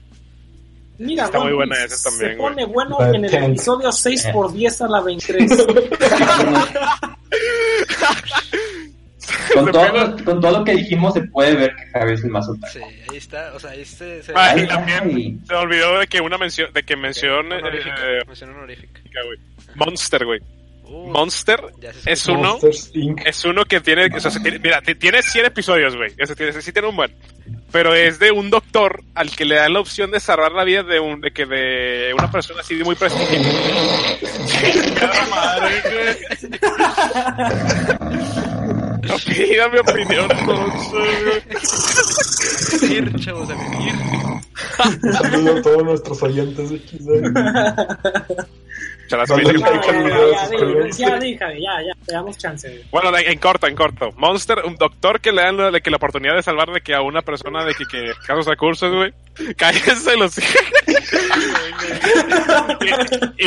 [0.98, 2.74] Mira, Está One muy buena esa también, Se pone güey.
[2.74, 5.52] bueno en el episodio 6 por 10 a la 23.
[9.54, 12.48] Con todo, con todo lo que dijimos se puede ver que Javi es el más
[12.50, 12.74] otaku.
[12.74, 13.54] Sí, ahí está.
[13.54, 14.22] O sea, ahí se.
[14.24, 15.38] se Ay, también ay.
[15.48, 19.00] se olvidó de que una mención, de que mencione Honorífica, eh, mención honorífica.
[19.26, 19.38] güey.
[19.76, 20.40] Monster, güey.
[20.86, 21.62] Uh, Monster
[22.06, 22.58] es uno,
[23.26, 26.12] es uno que tiene, o sea, se tiene- mira, tiene 100 episodios, güey.
[26.18, 27.16] Ese tiene, ese sí tiene un buen.
[27.72, 30.84] Pero es de un doctor al que le da la opción de salvar la vida
[30.84, 33.40] de un, de que de una persona así de muy prestigiosa.
[35.30, 35.82] Madre.
[39.28, 41.44] No pida mi opinión, entonces,
[43.24, 43.94] chavos, a vivir.
[45.04, 46.82] Un saludo a todos nuestros oyentes de
[49.18, 49.58] Güey.
[49.58, 52.84] like al ya, de ya, ya, ya, ya, ya, te damos chance.
[52.92, 54.10] Bueno, en en corto, en corto.
[54.18, 56.94] Monster, un doctor que le dan la, de que la oportunidad de salvar de que
[56.94, 59.14] a una persona de que, que casos recursos, güey.
[59.58, 60.42] Cállese los y,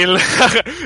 [0.01, 0.21] y, la-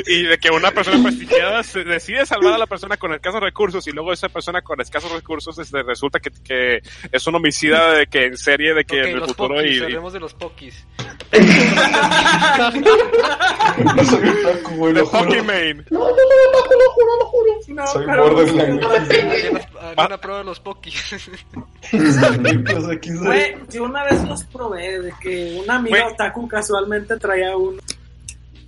[0.07, 3.87] y de que una persona prestigiada se decide salvar a la persona con escasos recursos
[3.87, 6.81] y luego esa persona con escasos recursos este, resulta que, que
[7.13, 9.79] es un homicida de que en serie de que Ok, en el futuro pokis, y,
[9.79, 10.87] y- hablemos de los pokis.
[13.95, 15.25] No soy otaku, güey, lo juro.
[15.25, 15.85] Pokimane.
[17.69, 18.81] No, Soy pero- borderline.
[18.85, 21.13] Hagan las- hagan una prueba de los pokis.
[21.93, 23.25] Los XD.
[23.25, 26.13] Güey, yo una vez los probé de que una amiga Güey.
[26.13, 27.81] otaku casualmente traía uno.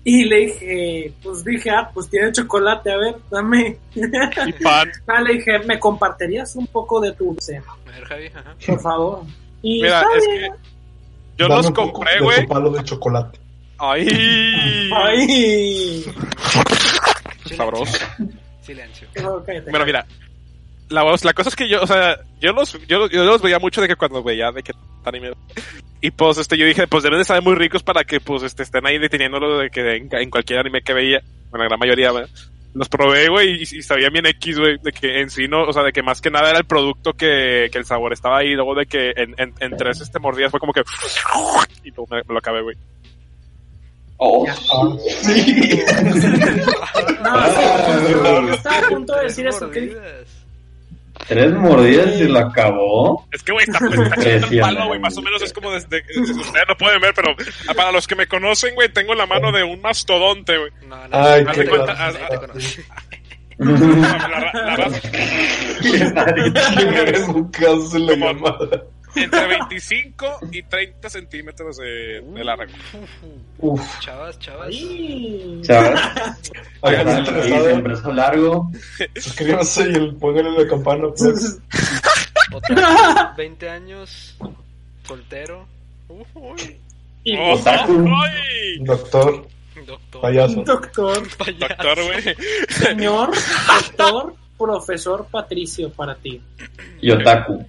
[0.04, 3.78] Y le dije, pues dije, ah, pues tiene chocolate, a ver, dame.
[3.94, 4.90] y pan.
[5.06, 7.58] Ah, le dije, ¿me compartirías un poco de tu dulce?
[7.58, 8.54] A ver, Javi, ajá.
[8.66, 9.20] Por favor.
[9.62, 10.52] Y Mira, está es bien.
[10.52, 10.58] que
[11.42, 12.42] yo Dame los un poco compré, de güey.
[12.42, 13.38] tu palo de chocolate.
[13.78, 14.90] Ay.
[14.94, 16.04] Ay.
[17.56, 17.98] Sabroso.
[18.60, 19.08] Silencio.
[19.70, 20.06] Bueno, mira.
[20.88, 23.58] La, voz- la cosa es que yo, o sea, yo los, yo, yo los veía
[23.58, 24.72] mucho de que cuando veía de que
[25.04, 25.32] anime.
[26.02, 28.62] Y pues, este, yo dije, pues deben de estar muy ricos para que, pues, este,
[28.62, 31.20] estén ahí deteniéndolo de que en, en cualquier anime que veía.
[31.50, 32.28] Bueno, la gran mayoría, ¿verdad?
[32.74, 35.72] Los probé, güey, y, y sabía bien X, güey, de que en sí no, o
[35.72, 38.54] sea, de que más que nada era el producto que, que el sabor estaba ahí,
[38.54, 40.82] luego de que en, en, en tres, este, mordidas fue como que,
[41.84, 42.76] y luego me, me lo acabé, güey.
[44.16, 44.46] Oh,
[47.24, 48.14] Ah, sí.
[48.14, 49.70] No, sí, estaba a punto de decir eso.
[49.70, 49.96] ¿qué?
[51.26, 53.26] Tres mordidas y lo acabó.
[53.32, 55.00] Es que, güey, está, pues, está chido el palo, güey.
[55.00, 56.02] Más o menos es como desde.
[56.18, 57.34] Ustedes no pueden ver, pero
[57.68, 60.70] ah, para los que me conocen, güey, tengo la mano de un mastodonte, güey.
[60.86, 62.80] No, no, Ay, no qué cuenta- ah, conoces.
[63.58, 64.90] La, la la
[68.18, 68.68] Como-.
[69.16, 72.72] Entre 25 y 30 centímetros de, de largo.
[73.58, 73.98] Uf.
[74.00, 74.74] Chavas, chavas.
[76.82, 77.68] Hagan interesado.
[77.70, 78.70] el brazo largo.
[79.16, 81.08] Suscríbanse y el- pónganle la campana.
[81.16, 81.58] Pues.
[82.52, 84.36] Otra, 20 años,
[85.06, 85.66] soltero.
[86.08, 86.76] Uy,
[87.24, 88.06] Y ¡Oh, Otaku.
[88.22, 88.78] ay!
[88.80, 89.46] Doctor,
[89.86, 90.20] doctor.
[90.20, 90.62] payaso.
[90.62, 91.66] doctor, payaso.
[91.68, 92.36] Doctor, güey.
[92.68, 93.30] señor,
[93.66, 96.42] doctor, profesor Patricio para ti.
[97.00, 97.64] Y otaku.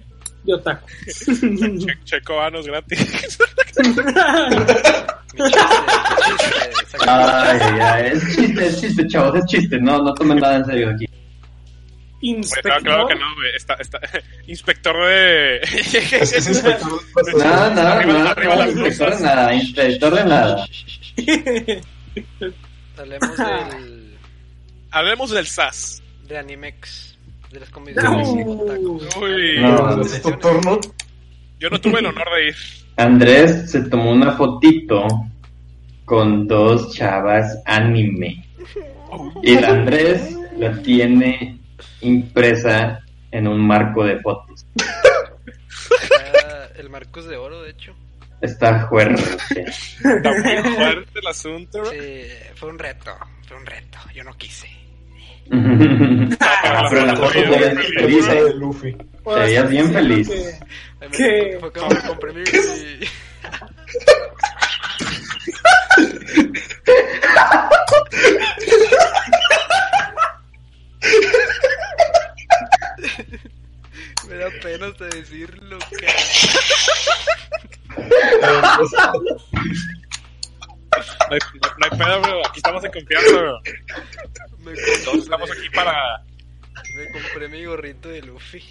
[0.46, 0.86] Y otaku.
[1.06, 3.38] Che- checo anos gratis.
[7.06, 9.78] Ay, ay, ay, es chiste, es chiste, chavos, es chiste.
[9.80, 11.06] No, no tomen nada en serio aquí.
[12.20, 12.72] Inspector.
[12.76, 13.54] no, claro que no, güey.
[13.54, 14.00] Está, está,
[14.46, 15.56] inspector de.
[15.60, 20.66] Es inspector de Nada, nada, Arriba- arriba inspector de nada, inspector de nada.
[22.96, 24.16] Hablemos del,
[24.90, 26.02] Hablemos del SAS.
[26.28, 27.18] de Animex,
[27.50, 27.74] de las No.
[27.74, 29.00] convenciones otaku.
[29.60, 30.00] No.
[30.00, 30.80] Es tu turno.
[31.58, 32.54] Yo no tuve el honor de ir.
[32.96, 35.06] Andrés se tomó una fotito
[36.04, 38.44] con dos chavas anime.
[39.42, 41.58] Y el Andrés la tiene
[42.00, 44.66] impresa en un marco de fotos.
[46.10, 47.94] Era el Marcos de Oro, de hecho.
[48.40, 49.22] Está fuerte.
[49.56, 51.84] Está muy fuerte el asunto.
[51.86, 52.22] Sí,
[52.54, 53.12] fue un reto,
[53.46, 53.98] fue un reto.
[54.14, 54.68] Yo no quise.
[56.40, 57.74] Ah, pero la foto ¿eh?
[57.74, 58.96] de Luffy.
[59.24, 60.30] Te veías bien feliz.
[61.00, 61.56] Ay, me- ¿Qué?
[61.60, 62.44] Fue como me compré mi...
[74.28, 76.12] Me da pena hasta decirlo, cara.
[81.30, 81.38] hay,
[81.78, 82.46] no hay pedo, bro.
[82.46, 83.60] Aquí estamos en confianza, bro.
[84.60, 86.22] Me Todos compré, estamos aquí para.
[86.96, 88.62] me compré mi gorrito de Luffy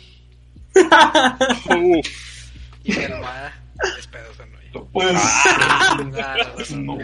[2.86, 3.54] Y mi almohada.
[4.36, 4.86] Sea, no.
[4.92, 6.36] Pues, Nada, nada,
[6.76, 7.04] no, no.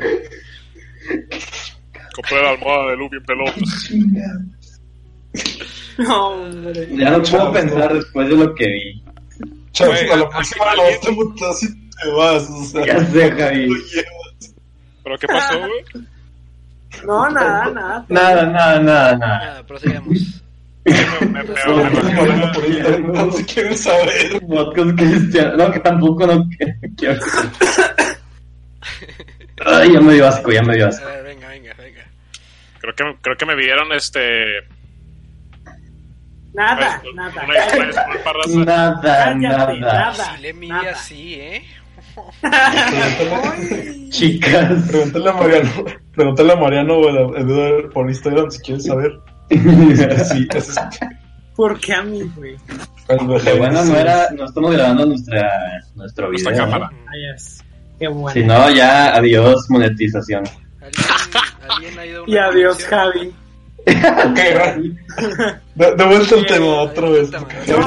[2.15, 3.53] Compré la almohada de Luffy en pelota.
[5.99, 6.87] No, hombre.
[6.95, 9.03] Ya no puedo pensar después de lo que vi.
[9.77, 10.99] Güey, a la próxima bien.
[11.01, 12.49] te mutas y te vas.
[12.49, 13.67] O sea, Ya sé, Javi.
[13.67, 13.75] lo.
[15.03, 16.07] ¿Pero qué pasó, güey?
[17.05, 18.05] No, nada, nada.
[18.07, 19.39] Nada, nada, nada, nada.
[19.45, 20.41] Nada, prosigamos.
[20.85, 24.39] Me, me, No, no, no, no, no quieren saber.
[24.47, 25.57] Podcast cristiano.
[25.57, 26.47] No, que tampoco no
[26.97, 27.19] quiero.
[29.65, 31.05] Ay, ya me dio asco, ya me dio A asco.
[31.05, 32.05] ver, venga, venga, venga.
[32.79, 34.61] creo que creo que me vieron este
[36.53, 37.43] Nada, una, nada.
[37.43, 38.57] una, una disculpa, raza.
[38.65, 39.73] Nada, nada.
[39.75, 40.35] nada.
[40.35, 41.63] Si le mide así, ¿eh?
[44.09, 44.87] Chicas.
[44.89, 45.69] Pregúntale a Mariano,
[46.15, 47.01] pregúntale a Mariano
[47.93, 49.19] por Instagram si quieres saber.
[49.49, 50.99] Sí, eso es.
[51.55, 52.55] ¿Por qué a mí, güey?
[53.05, 55.51] Cuando Qué bueno, no era, no estamos grabando nuestra,
[55.95, 56.65] nuestro Nuestra video.
[56.69, 56.91] cámara.
[57.35, 57.63] Es.
[57.99, 58.33] Qué bueno.
[58.33, 60.43] Si no, ya adiós monetización.
[60.81, 61.05] ¿Alguien,
[61.69, 62.99] alguien ha ido a una Y adiós, convención?
[62.99, 63.35] Javi.
[64.29, 64.39] Ok,
[65.75, 67.29] de, de vuelta al tema otra vez,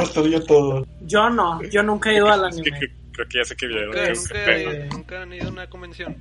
[0.02, 0.86] estudié todo.
[1.02, 2.80] Yo no, yo nunca he ido al Es que, anime.
[2.80, 3.90] que- creo que ya sé que vieron.
[3.90, 6.16] Nunca, nunca, han ido a una convención.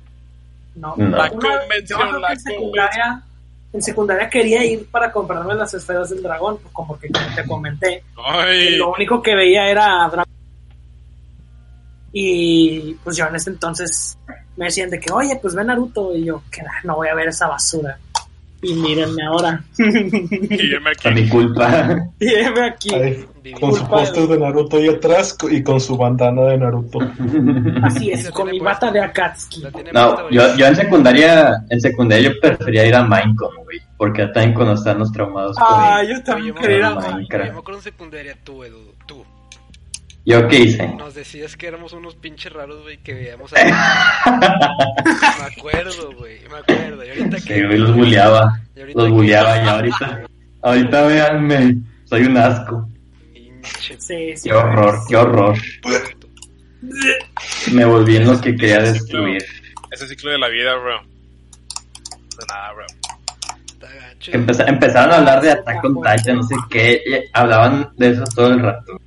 [0.76, 0.94] No.
[0.96, 1.16] No.
[1.16, 3.22] La convención, yo la en secundaria,
[3.72, 8.04] en secundaria quería ir para comprarme las esferas del dragón, pues, como que te comenté.
[8.54, 10.26] Y lo único que veía era Dragon
[12.12, 14.18] Y pues yo en ese entonces
[14.56, 16.14] me decían de que, oye, pues ve Naruto.
[16.14, 17.98] Y yo, que "Ah, no voy a ver esa basura.
[18.62, 19.60] Y mírenme ahora.
[19.78, 21.28] y yo me Fue mi aquí.
[21.28, 21.96] culpa.
[22.20, 22.90] y heme aquí.
[23.60, 27.00] Con su póster de Naruto ahí atrás y con su bandana de Naruto.
[27.82, 29.64] Así es, con mi bata de Akatsuki.
[29.92, 34.68] No, yo, en secundaria, en secundaria yo prefería ir a Minecon, güey, porque también con
[34.68, 36.94] los traumados Ah, yo también quería ir a.
[37.20, 39.24] Yo me acuerdo en secundaria, tú, Edu, tú.
[40.24, 40.86] ¿Yo qué hice?
[40.96, 43.56] Nos decías que éramos unos pinches raros, güey, que veíamos a...
[45.40, 47.04] me acuerdo, güey, me acuerdo.
[47.04, 47.54] Y ahorita que...
[47.54, 48.60] Sí, güey, los bulleaba.
[48.76, 50.22] y ahorita Los que- bulleaba y ahorita,
[50.62, 52.88] ahorita véanme, soy un asco.
[53.34, 54.48] Pinche Sí, sí.
[54.48, 55.56] Qué horror, qué horror.
[57.72, 59.44] Me volví en lo que quería destruir.
[59.90, 61.00] Ese ciclo de la vida, bro.
[61.02, 62.86] De nada, bro.
[63.66, 64.32] está gacho.
[64.32, 68.48] Empeza- empezaron a hablar de Attack on Titan, no sé qué, hablaban de eso todo
[68.52, 69.00] el rato.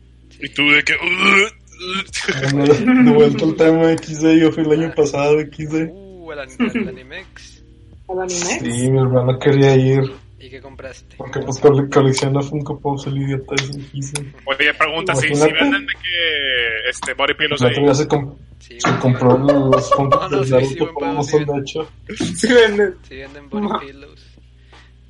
[0.46, 0.94] Y tú de que.
[2.54, 5.90] de vuelta al tema XD, yo fui el año pasado XD.
[5.92, 7.64] Uh, al Animex.
[8.08, 8.60] ¿Al anime?
[8.60, 10.04] Sí, mi hermano quería ir,
[10.40, 11.16] ¿Y qué compraste?
[11.18, 14.20] porque pues cole- colecciona Funko Pops el idiota ese XD.
[14.46, 16.90] Oye, pregunta: si, si venden de que.
[16.90, 17.84] Este, body pillows El ahí.
[17.84, 21.24] día se, com- Sí, se compró los Funko No, no, de sí, Naruto sí, un
[21.24, 21.38] sí.
[21.46, 21.92] de hecho.
[22.36, 22.96] Sí, venden.
[23.10, 24.26] Sí venden body pillows.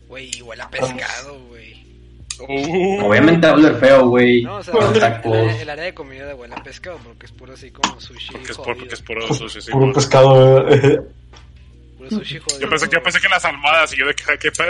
[0.08, 1.75] Güey, huele a pescado, güey.
[2.40, 4.44] Uh, Obviamente hablo feo, güey.
[4.44, 7.32] No, o sea, el, área- el área de comida de huele a pescado porque es
[7.32, 10.68] puro así como sushi porque es, por, porque es puro Pues, sushi, sí, puro pescado,
[10.70, 11.02] eh.
[11.98, 12.60] Puro sushi jodido.
[12.62, 14.70] Yo pensé, yo pensé que las almohadas y yo de que, ¿qué pedo?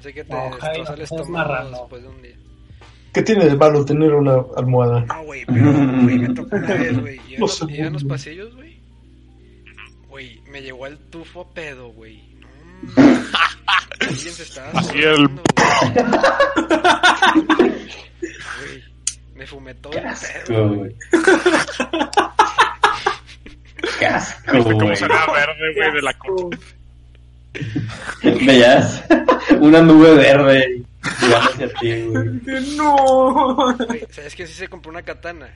[0.00, 2.34] Así que te No, Jaime, destroza el es estómago después de un día.
[3.12, 5.00] ¿Qué tiene de malo tener una almohada?
[5.04, 7.16] No, güey, pero, güey, me tocó una vez, güey.
[7.18, 8.78] No los- sé, en los pasillos, güey.
[10.08, 12.22] Güey, me llegó el tufo pedo, güey.
[12.82, 13.02] No,
[14.00, 15.28] Alguien se estaba Así el-
[19.34, 20.78] me fumé todo el Qué asco, pedo, güey.
[20.78, 20.96] güey.
[23.98, 26.50] Qué asco, ¿Viste cómo verde, güey, de la Asco.
[28.22, 29.04] Veías
[29.60, 30.82] una nube verde
[31.20, 32.76] llegando hacia ti, güey.
[32.76, 33.74] No.
[33.76, 35.48] Güey, ¿sabes que sí se compró una katana?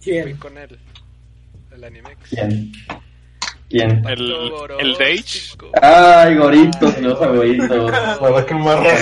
[0.00, 0.36] Fui ¿Quién?
[0.36, 0.78] con él.
[1.72, 2.16] El Animex.
[2.30, 2.72] ¿Quién?
[3.68, 4.02] ¿Quién?
[4.06, 4.32] El-
[4.78, 5.56] el Dage.
[5.82, 7.90] Ay, goritos, los agoritos.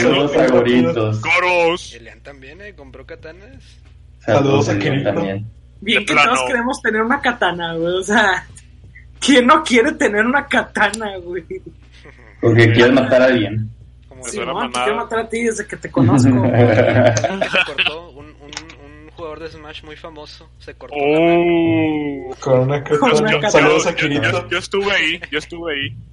[0.01, 1.21] Saludos a goritos.
[1.21, 1.95] ¡Coros!
[1.95, 2.75] Elian también, ¿eh?
[2.75, 3.57] Compró katanas.
[4.21, 5.13] Saludos a Kirito.
[5.13, 5.47] también.
[5.81, 6.35] Bien que plano.
[6.35, 7.95] todos queremos tener una katana, güey.
[7.99, 8.47] O sea,
[9.19, 11.45] ¿quién no quiere tener una katana, güey?
[12.41, 13.69] Porque quieres matar a alguien.
[14.09, 16.43] Como Sí, no, te quiero matar a ti desde que te conozco.
[16.53, 17.15] que
[17.51, 18.32] se cortó, un
[19.23, 20.97] jugador de Smash muy famoso, se cortó.
[20.99, 22.35] ¡Oh!
[22.41, 23.51] Con una katana.
[23.51, 24.31] Saludos a Yo, Kirito.
[24.31, 25.97] yo- yo estuve ahí, yo estuve ahí.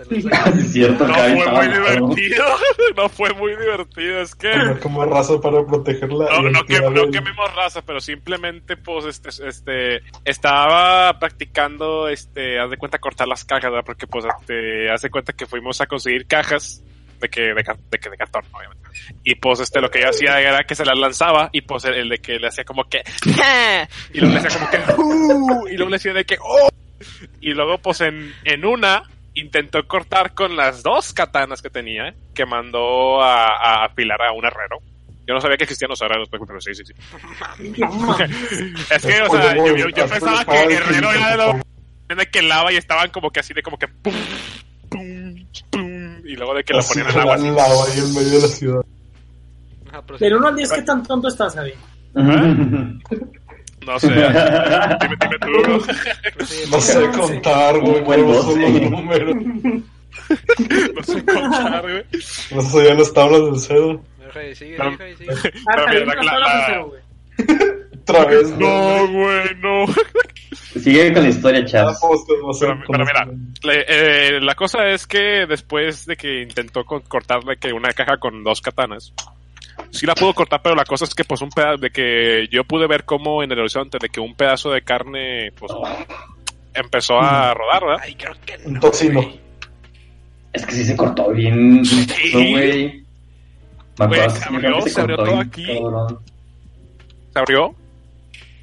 [0.00, 2.44] Es cierto, No fue muy divertido,
[2.96, 4.50] no fue muy divertido, es que...
[4.50, 9.04] Como, como raza para proteger la No, no, que, no quememos raza, pero simplemente, pues,
[9.04, 13.84] este, este, estaba practicando, este, haz de cuenta cortar las cajas, ¿verdad?
[13.84, 16.82] Porque, pues, este, haz de cuenta que fuimos a conseguir cajas
[17.20, 18.88] de que, de, que de cartón, obviamente.
[19.24, 21.94] Y, pues, este, lo que yo hacía era que se las lanzaba y, pues, el,
[21.94, 23.02] el de que le hacía como que,
[24.12, 26.68] y luego le hacía como que, "Uh", y luego le hacía de que, oh,
[27.40, 29.02] Y luego, pues en, en una,
[29.34, 34.44] intentó cortar con las dos katanas que tenía, que mandó a, a afilar a un
[34.44, 34.78] herrero.
[35.26, 36.92] Yo no sabía que existían los herreros, pero sí, sí, sí.
[38.90, 41.56] Es que, o sea, yo, yo- yo pensaba que herrero era de los
[42.18, 44.12] de que lava y estaban como que así de como que pum,
[46.32, 47.34] y luego de que lo ponían en agua
[47.86, 48.80] ahí en medio de la ciudad.
[49.88, 50.24] Ajá, pero sí.
[50.24, 51.72] Del 1 al 10, ¿qué tan tonto estás, Javi?
[53.86, 55.84] No sé, dime, dime tú.
[56.44, 58.00] Sí, No sé contar, güey.
[58.02, 58.60] Buen no doce.
[58.60, 59.36] los números.
[60.94, 62.04] No sé contar, güey.
[62.54, 64.02] No sé ya las tablas del cedo.
[64.78, 64.90] La-
[66.38, 67.00] la cero, güey.
[68.10, 69.86] Otra vez, No, güey, no.
[70.80, 71.88] Sigue con la historia, chat.
[72.00, 72.68] ¿cómo usted va a ser?
[72.68, 73.26] Pero, pero mira,
[73.62, 73.84] le-
[74.36, 78.42] eh, la cosa es que después de que intentó co- cortarle que una caja con
[78.44, 79.12] dos katanas,
[79.90, 82.64] sí la pudo cortar, pero la cosa es que pues un pedazo de que yo
[82.64, 85.72] pude ver como en el horizonte de que un pedazo de carne pues
[86.74, 88.02] empezó a rodar, ¿verdad?
[88.04, 89.22] Ay, creo que Un no, tocino.
[89.22, 89.40] güey.
[90.52, 91.84] Es que sí se cortó bien.
[91.84, 92.32] Sí.
[92.32, 93.04] No, güey.
[93.98, 95.66] Acuerdo se abrió, sí se abrió todo aquí.
[95.66, 96.18] cabrón.
[97.32, 97.74] Se abrió.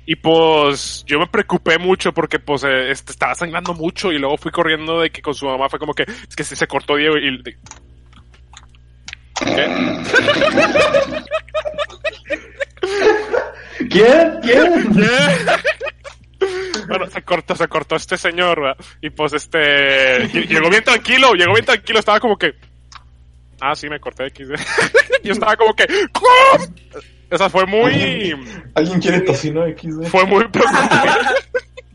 [0.09, 4.37] Y pues yo me preocupé mucho porque pues eh, este, estaba sangrando mucho y luego
[4.37, 7.17] fui corriendo de que con su mamá fue como que es que se cortó Diego
[7.17, 7.43] y...
[7.43, 7.57] de-
[9.39, 9.67] ¿Qué?
[13.89, 14.39] ¿Quién?
[14.41, 14.87] ¿Quién?
[16.87, 18.77] Bueno, se cortó, se cortó este señor, ¿verdad?
[19.01, 22.53] Y pues este, ll- llegó bien tranquilo, llegó bien tranquilo, estaba como que,
[23.59, 24.47] ah, sí, me corté X.
[25.23, 26.29] Yo estaba como que, ¿cómo?
[27.29, 28.33] O sea, fue muy,
[28.75, 30.07] ¿Alguien quiere tocino XD?
[30.07, 31.07] fue muy preocupante.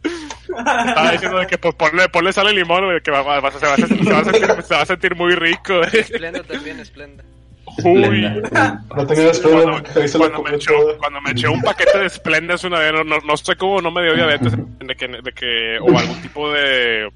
[0.59, 3.51] Estaba diciendo de que pues ponle, ponle sal y limón, güey, que va, va- va-
[3.53, 5.81] se, va a sentir, se, va a sentir, se va a sentir muy rico.
[5.93, 7.25] Esplenda también, esplenda.
[7.85, 8.21] Uy.
[8.23, 9.33] No tenía la
[10.19, 10.99] cuando me toda.
[10.99, 13.91] cuando me eché un paquete de Splendas una vez, no, no, no sé cómo no
[13.91, 17.09] me dio diabetes de que, de que, o algún tipo de,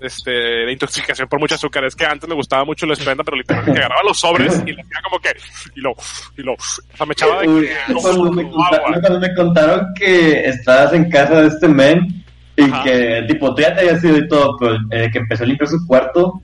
[0.00, 1.84] este, de intoxicación por mucho azúcar.
[1.84, 4.82] Es que antes me gustaba mucho el Splenda, pero literalmente agarraba los sobres y le
[4.82, 5.30] hacía como que,
[5.74, 5.94] y lo,
[6.36, 10.48] y lo, o sea, me echaba de que, cuando, me contaron, cuando me contaron que
[10.48, 12.24] estabas en casa de este men
[12.56, 12.82] y Ajá.
[12.82, 15.68] que, tipo, tú ya te habías ido y todo, pero eh, que empezó a limpiar
[15.68, 16.40] su cuarto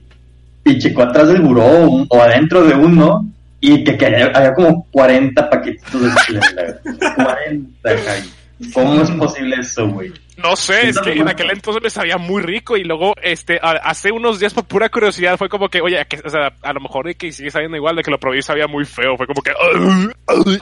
[0.63, 3.25] y checó atrás del buró o, o adentro de uno
[3.59, 6.79] y que, que había, había como 40 paquetitos de Splenda.
[7.15, 8.36] 40, Javi.
[8.73, 10.11] ¿Cómo es posible eso, güey?
[10.37, 13.71] No sé, es que en aquel entonces me sabía muy rico y luego, este, a-
[13.83, 16.79] hace unos días por pura curiosidad fue como que, oye, que, o sea, a lo
[16.79, 19.25] mejor de que sigue sabiendo igual, de que lo probé y sabía muy feo, fue
[19.27, 19.51] como que,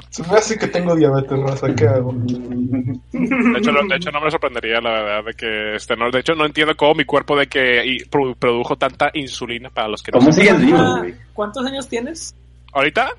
[0.09, 1.67] Se me hace que tengo diabetes, raza.
[1.75, 2.13] ¿Qué hago?
[2.13, 6.19] De hecho, no, de hecho, no me sorprendería, la verdad, de que, este, no, de
[6.19, 7.97] hecho, no entiendo cómo mi cuerpo de que
[8.39, 11.15] produjo tanta insulina para los que no ¿Cómo sigues vivo, Ah, güey?
[11.33, 12.33] ¿Cuántos años tienes?
[12.73, 13.09] ¿Ahorita?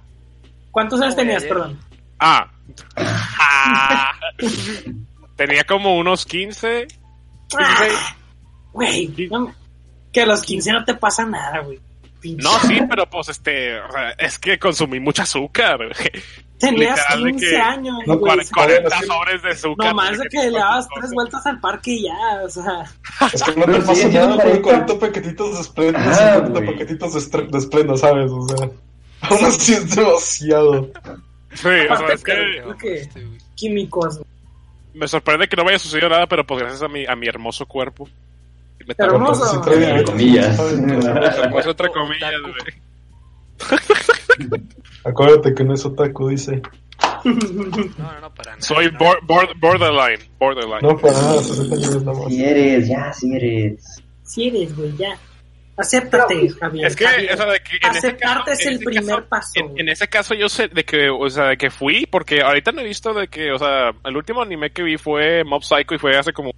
[0.70, 1.48] ¿Cuántos años tenías, ayer.
[1.48, 1.78] perdón?
[2.18, 2.50] Ah.
[3.38, 4.12] Ah.
[5.36, 6.86] Tenía como unos 15.
[6.86, 7.58] 16.
[7.58, 8.16] Ah,
[8.72, 9.54] Güey, no-
[10.12, 11.80] que a los 15 no te pasa nada, güey.
[12.38, 13.78] No, sí, pero pues, este,
[14.18, 15.76] es que consumí mucha azúcar.
[15.78, 16.22] güey.
[16.58, 18.32] Tenías literal de 15 que- años, No, güey.
[18.36, 19.86] cuare- 40 es que- sobres de azúcar.
[19.88, 22.84] Nomás de de que le dabas tres vueltas al parque y ya, o sea.
[23.32, 24.62] Es que no te pasa siguen nada con 40.
[24.62, 26.72] 40 paquetitos de Splenda, Ah, 50 güey.
[26.72, 28.30] paquetitos de, estre- de Splenda, ¿sabes?
[28.30, 28.68] O sea,
[29.20, 30.90] aún así es demasiado.
[31.56, 33.08] Sí, o sea, es que que-.
[33.54, 34.20] Químicos.
[34.94, 37.26] me sorprende que no me haya sucedido nada, pero pues gracias a mi, a mi
[37.26, 38.08] hermoso cuerpo.
[38.86, 39.60] Me Hermoso.
[39.62, 40.56] Pues, Entre comillas.
[41.50, 42.74] Pues entre comillas, güey.
[45.04, 46.62] Acuérdate que no es otaku, dice.
[47.24, 48.62] No, no, no, para nada.
[48.62, 48.98] Soy no.
[49.00, 50.20] bor- bor- borderline.
[50.38, 50.80] Borderline.
[50.82, 52.28] No, para nada, 60 años nada más.
[52.28, 54.02] Si eres, ya, si eres.
[54.22, 55.18] Si eres, güey, ya.
[55.78, 56.86] Acéptate, Javier.
[56.86, 57.32] Es que, Javier.
[57.34, 59.52] o sea, de que en ese Aceptarte caso- es en el ese primer caso- paso.
[59.76, 62.80] En, ese caso yo sé de que, o sea, de que fui, porque ahorita no
[62.80, 65.98] he visto de que, o sea, el último anime que vi fue Mob Psycho y
[65.98, 66.50] fue hace como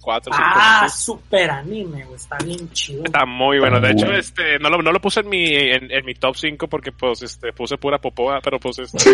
[0.00, 1.00] cuatro o cinco Ah, meses.
[1.00, 2.04] super anime.
[2.14, 3.04] Está bien chido.
[3.04, 3.80] Está muy bueno.
[3.80, 6.68] De hecho, este, no lo, no lo puse en mi, en, en mi top 5
[6.68, 9.10] porque, pues, este, puse pura popoa, pero pues, este,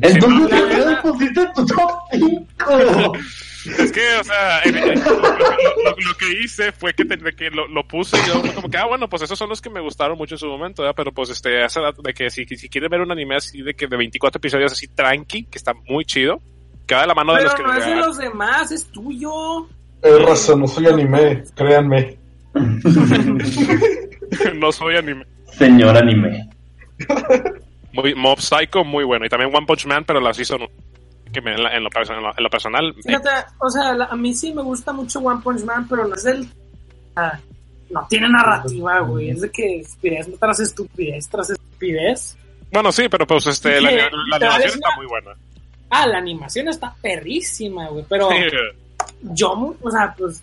[0.00, 3.12] Entonces, ¿por qué pusiste tu top 5?
[3.66, 7.32] es que, o sea, en- en- lo, lo- lo que hice fue que, te- de
[7.34, 9.60] que lo, lo puse y yo fue como que, ah, bueno, pues esos son los
[9.62, 10.94] que me gustaron mucho en su momento, ¿verdad?
[10.96, 13.86] Pero pues, este, hace de que si, si quieren ver un anime así de que
[13.86, 16.40] de 24 episodios así tranqui, que está muy chido,
[16.86, 19.66] queda de la mano de Pero los que no es de los demás, es tuyo.
[20.02, 22.18] Eh, raza, no soy anime, créanme.
[24.54, 25.24] no soy anime.
[25.52, 26.48] Señor anime.
[27.92, 29.24] Muy, Mob Psycho, muy bueno.
[29.24, 30.62] Y también One Punch Man, pero la season
[31.34, 33.28] que me, en, la- en lo, perso- en lo- en lo personal, eh, Fíjate,
[33.58, 36.22] o sea, la- a mí sí me gusta mucho One Punch Man, pero no es
[36.24, 36.48] del.
[37.16, 37.38] ah,
[37.90, 39.30] no tiene narrativa, güey.
[39.30, 42.36] Es de que estupidez tras estupidez tras estupidez.
[42.72, 45.30] bueno, sí, pero pues, este, la, animación está una- muy buena.
[45.90, 48.04] Ah, la animación está perrísima, güey.
[48.08, 48.28] Pero
[49.22, 50.42] yo, o sea, pues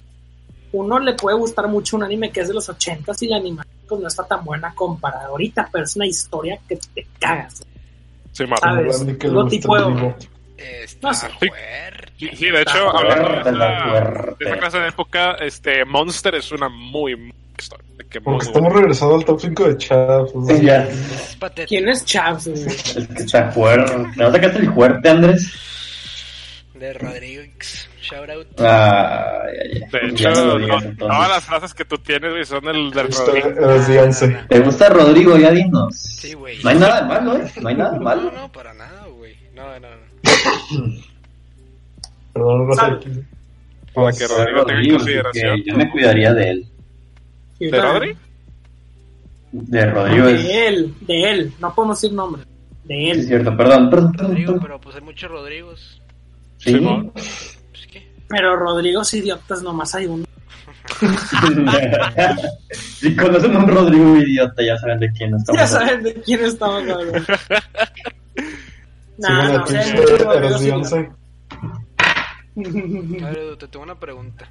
[0.72, 3.76] uno le puede gustar mucho un anime que es de los ochentas y la animación
[3.90, 7.66] pues no está tan buena comparada ahorita, pero es una historia que te cagas.
[8.32, 8.46] Sí.
[8.62, 9.06] ¿Sabes?
[9.26, 10.16] Lo tipo el de- vivo.
[10.84, 11.30] Está No sé.
[11.30, 11.58] fuerte.
[12.18, 16.52] Sí, sí, de hecho, hablando de la de esa clase de época, este, Monster es
[16.52, 17.86] una muy, muy historia.
[18.10, 20.32] Que muy, Porque muy estamos regresando al top 5 de chavos.
[20.48, 20.84] Sí, ya.
[20.84, 21.38] Es.
[21.68, 22.48] ¿Quién es Chaps?
[22.48, 23.96] Es que está fuerte.
[24.18, 25.52] ¿No sacaste el fuerte, Andrés?
[26.74, 27.88] De Rodrigo X.
[28.02, 28.48] Shout out.
[28.60, 29.44] Ah,
[29.92, 33.28] De hecho, no no- todas las frases que tú tienes, güey, son el del Esto
[33.28, 33.72] Rodrigo.
[33.76, 34.28] es de 11.
[34.50, 35.38] ¿Te gusta Rodrigo?
[35.38, 35.96] Ya dinos.
[35.96, 36.62] Sí, güey.
[36.64, 37.52] No hay nada de malo, ¿eh?
[37.62, 38.32] No hay nada de No, malo.
[38.32, 39.36] no, para nada, güey.
[39.54, 40.11] No, no, no.
[42.34, 42.74] Perdón.
[42.76, 42.96] Sal.
[42.96, 43.10] aquí.
[43.94, 45.64] Para que Rodrigo tenga en consideración.
[45.66, 46.68] yo me cuidaría de él.
[47.60, 48.18] ¿De Rodri?
[49.52, 50.26] De Rodrigo.
[50.28, 52.44] De él, de él, no podemos decir nombre.
[52.86, 53.28] De Sí, es él.
[53.28, 54.28] cierto, perdón, perdón, perdón.
[54.30, 54.64] Rodrigo, perdón.
[54.64, 56.02] pero pues hay muchos Rodrigos.
[56.58, 56.80] Sí.
[57.14, 58.08] Pues qué.
[58.30, 60.26] Pero Rodrigos idiotas nomás hay uno.
[62.72, 66.44] si conocen a un Rodrigo idiota, ya saben de quién estamos Ya saben de quién
[66.46, 67.14] estamos hablando.
[69.22, 71.10] Nah, no, de Eros Rodrigos de 11.
[72.56, 73.24] idiotas.
[73.24, 74.50] A ver, te tengo una pregunta.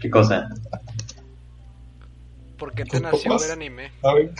[0.00, 0.48] ¿Qué cosa?
[2.56, 3.90] ¿Por qué te ¿Qué nació ver anime?
[4.02, 4.30] Ay,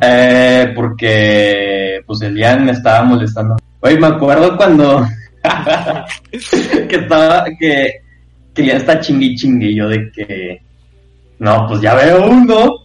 [0.00, 3.56] Eh, porque pues Elian me estaba molestando.
[3.80, 5.06] Oye, me acuerdo cuando
[6.88, 8.00] que estaba que
[8.54, 10.62] que ya está chingui chingue yo de que
[11.38, 12.84] no, pues ya veo uno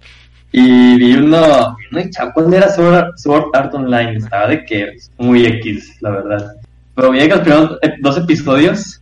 [0.51, 1.75] y vi uno,
[2.11, 4.17] chavo, ¿cuándo era Sword, Sword Art Online?
[4.17, 6.53] Estaba de que muy X, la verdad.
[6.95, 9.01] Pero vi que los primeros dos episodios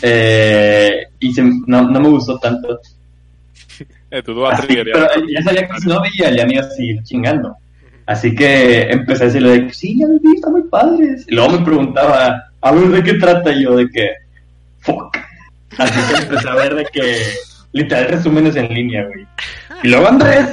[0.00, 2.80] eh, y se- no, no me gustó tanto.
[4.10, 4.92] Eh, tu duda Así, trigger, ya.
[4.92, 7.56] pero ya sabía que si no veía, ya me iba a seguir chingando.
[8.06, 11.24] Así que empecé a decirle de que sí, ya lo vi, está muy padres.
[11.28, 13.52] Y luego me preguntaba, a ver, ¿de qué trata?
[13.52, 14.10] Y yo de que,
[14.80, 15.16] fuck.
[15.78, 17.16] Así que empecé a ver de que,
[17.72, 19.26] literal, resúmenes en línea, güey.
[19.82, 20.46] Y luego Andrés,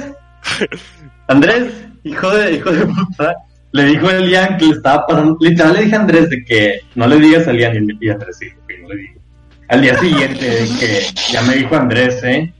[1.28, 1.72] Andrés,
[2.04, 3.34] hijo de, hijo de puta,
[3.72, 6.80] le dijo a Elian que le estaba pasando, literal le dije a Andrés de que
[6.94, 9.20] no le digas a Elian y, y Andrés sí, que no le digo.
[9.68, 11.00] Al día siguiente de que
[11.32, 12.52] ya me dijo Andrés, ¿eh?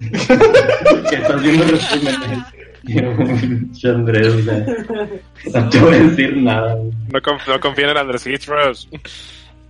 [0.00, 2.38] que estás viendo resúmenes.
[2.84, 6.74] Y yo, "Pinche Andrés, o sea, no te voy a decir nada.
[6.74, 6.90] güey.
[7.12, 8.88] No, conf- no confíen en Andrés Hitros.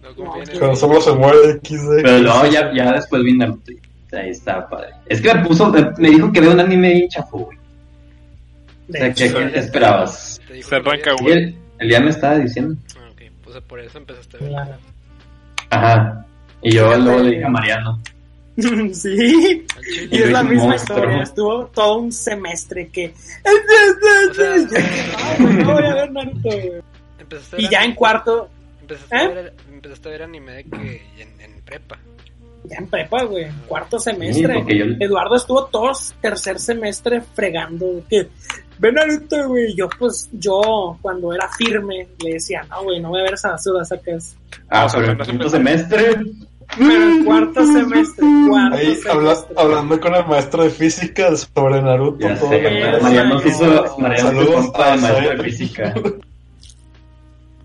[0.03, 2.03] No confíen en Cuando solo se muere XD.
[2.03, 3.71] Pero luego ya, ya después vi Naruto.
[4.13, 4.91] Ahí está, padre.
[5.07, 7.59] Es que me puso, me, dijo que veo un anime bien chafo, güey.
[8.89, 10.41] O sea, ¿qué, qué esperabas?
[10.63, 12.75] Se arranca, veías- Y el, el día me estaba diciendo.
[12.99, 13.23] Ah, ok.
[13.43, 14.49] Pues por eso empezaste a ver.
[14.51, 14.77] claro.
[15.71, 16.27] Ajá.
[16.63, 18.01] Y yo luego le dije a Mariano.
[18.93, 19.65] sí.
[20.11, 20.99] Y es la misma Monstruo.
[20.99, 21.23] historia.
[21.23, 23.15] Estuvo todo un semestre que.
[24.31, 24.79] O sea,
[25.17, 26.73] Ah, pues no voy a ver Naruto, güey.
[27.19, 28.51] Empezaste a Y ya en cuarto,
[28.81, 29.29] Empezaste, a ¿Eh?
[29.35, 31.99] ver, empezaste a ver anime de que en, en prepa.
[32.65, 34.65] Ya en prepa, güey, en cuarto semestre.
[34.69, 35.91] yo- Eduardo estuvo todo
[36.21, 38.29] tercer semestre fregando que
[38.79, 39.75] ve Naruto, güey.
[39.77, 43.51] Yo, pues, yo cuando era firme le decía, no, güey, no voy a ver esa
[43.51, 44.37] basura, sacas.
[44.69, 46.17] Ah, O sea, pero en quinto semestre.
[46.79, 49.55] Pero en cuarto semestre, cuarto Ahí habla- semestre.
[49.59, 52.27] hablando con el maestro de física sobre Naruto.
[52.27, 53.97] Ya todo sé, Mariano hizo.
[53.99, 55.95] Mariano compa de a maestro de física.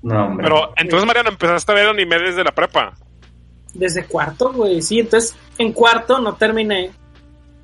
[0.01, 0.43] No, hombre.
[0.47, 2.93] Pero entonces, Mariano, empezaste a ver anime desde la prepa.
[3.77, 4.99] Desde cuarto, güey, sí.
[4.99, 6.91] Entonces, en cuarto no terminé.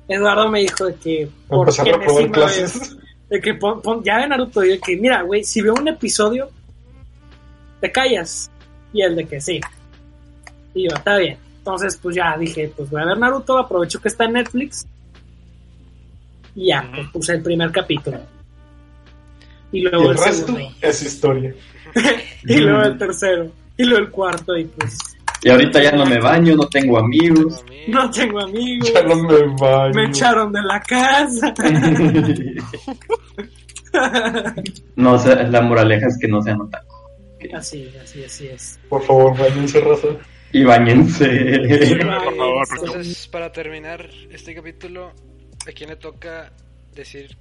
[0.08, 1.28] Eduardo me dijo de que.
[1.48, 2.96] ¿Por a qué clases.
[3.28, 4.62] De que pon, pon- ya ve Naruto.
[4.64, 6.50] Y de que, mira, güey, si veo un episodio,
[7.80, 8.50] te callas.
[8.92, 9.60] Y el de que sí.
[10.74, 11.36] Y yo, está bien.
[11.58, 13.58] Entonces, pues ya dije, pues voy a ver Naruto.
[13.58, 14.86] Aprovecho que está en Netflix.
[16.54, 18.20] Y ya, pues, puse el primer capítulo.
[19.72, 20.74] Y Y luego el el resto segundo.
[20.80, 21.54] es historia.
[22.44, 23.50] Y luego el tercero.
[23.76, 24.56] Y luego el cuarto.
[24.56, 24.96] Y pues,
[25.44, 27.62] Y ahorita ya no me baño, no tengo amigos.
[27.86, 28.90] No tengo amigos.
[28.94, 29.94] Ya no me baño.
[29.94, 31.52] Me echaron de la casa.
[34.96, 36.94] no, o sea, la moraleja es que no sean otaku.
[37.54, 38.80] Así, así, así es.
[38.88, 40.08] Por favor, bañense, raza.
[40.50, 41.58] Y bañense.
[41.98, 45.12] Por favor, Entonces, para terminar este capítulo,
[45.68, 46.50] ¿a quién le toca
[46.94, 47.36] decir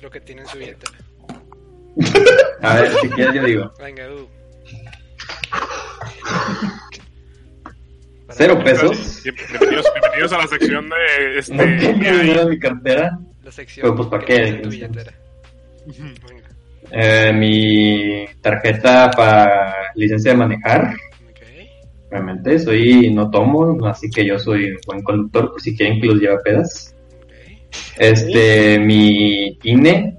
[0.00, 0.96] lo que tiene en su billetera?
[2.62, 3.70] A ver, si quieres yo digo.
[3.78, 4.26] Venga, Edu.
[8.30, 9.20] Cero pesos.
[9.24, 11.54] Bienvenidos, bienvenidos a la sección de este.
[11.54, 12.18] No tengo ¿qué hay?
[12.20, 13.18] dinero en mi cartera.
[13.42, 13.82] La sección.
[13.84, 14.60] Pero, pues, ¿para qué?
[14.62, 15.12] tu billetera.
[16.90, 20.94] Eh, mi tarjeta para licencia de manejar.
[21.30, 21.40] ok.
[22.10, 26.18] Realmente soy, no tomo, así que yo soy buen conductor, por si quieren que los
[26.18, 26.94] lleve a pedas.
[26.94, 27.32] ok.
[27.98, 30.18] Este, mi INE.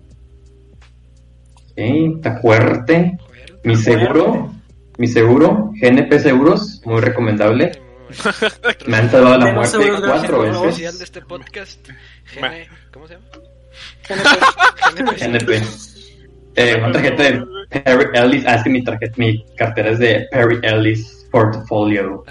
[1.76, 3.18] Sí, está fuerte.
[3.64, 4.54] Mi seguro.
[4.98, 7.72] Mi seguro, GNP Seguros, muy recomendable.
[8.88, 11.00] Me han salvado la muerte cuatro veces.
[11.00, 11.90] de este podcast.
[12.92, 13.26] ¿Cómo se llama?
[14.96, 15.18] GNP.
[15.20, 15.62] GNP.
[16.56, 18.44] Eh, una tarjeta de Perry Ellis.
[18.46, 22.24] Ah, es que mi tarjeta, mi cartera es de Perry Ellis Portfolio.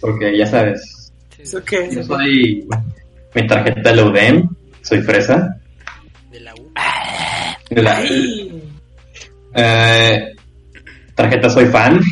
[0.00, 1.88] Porque ya sabes, Sí, ¿Eso qué?
[1.90, 2.66] yo soy
[3.34, 4.48] mi tarjeta de la UDEM,
[4.82, 5.56] soy fresa.
[6.30, 6.72] De la U.
[7.68, 8.02] De la,
[9.54, 10.35] eh,
[11.16, 12.00] tarjeta soy fan.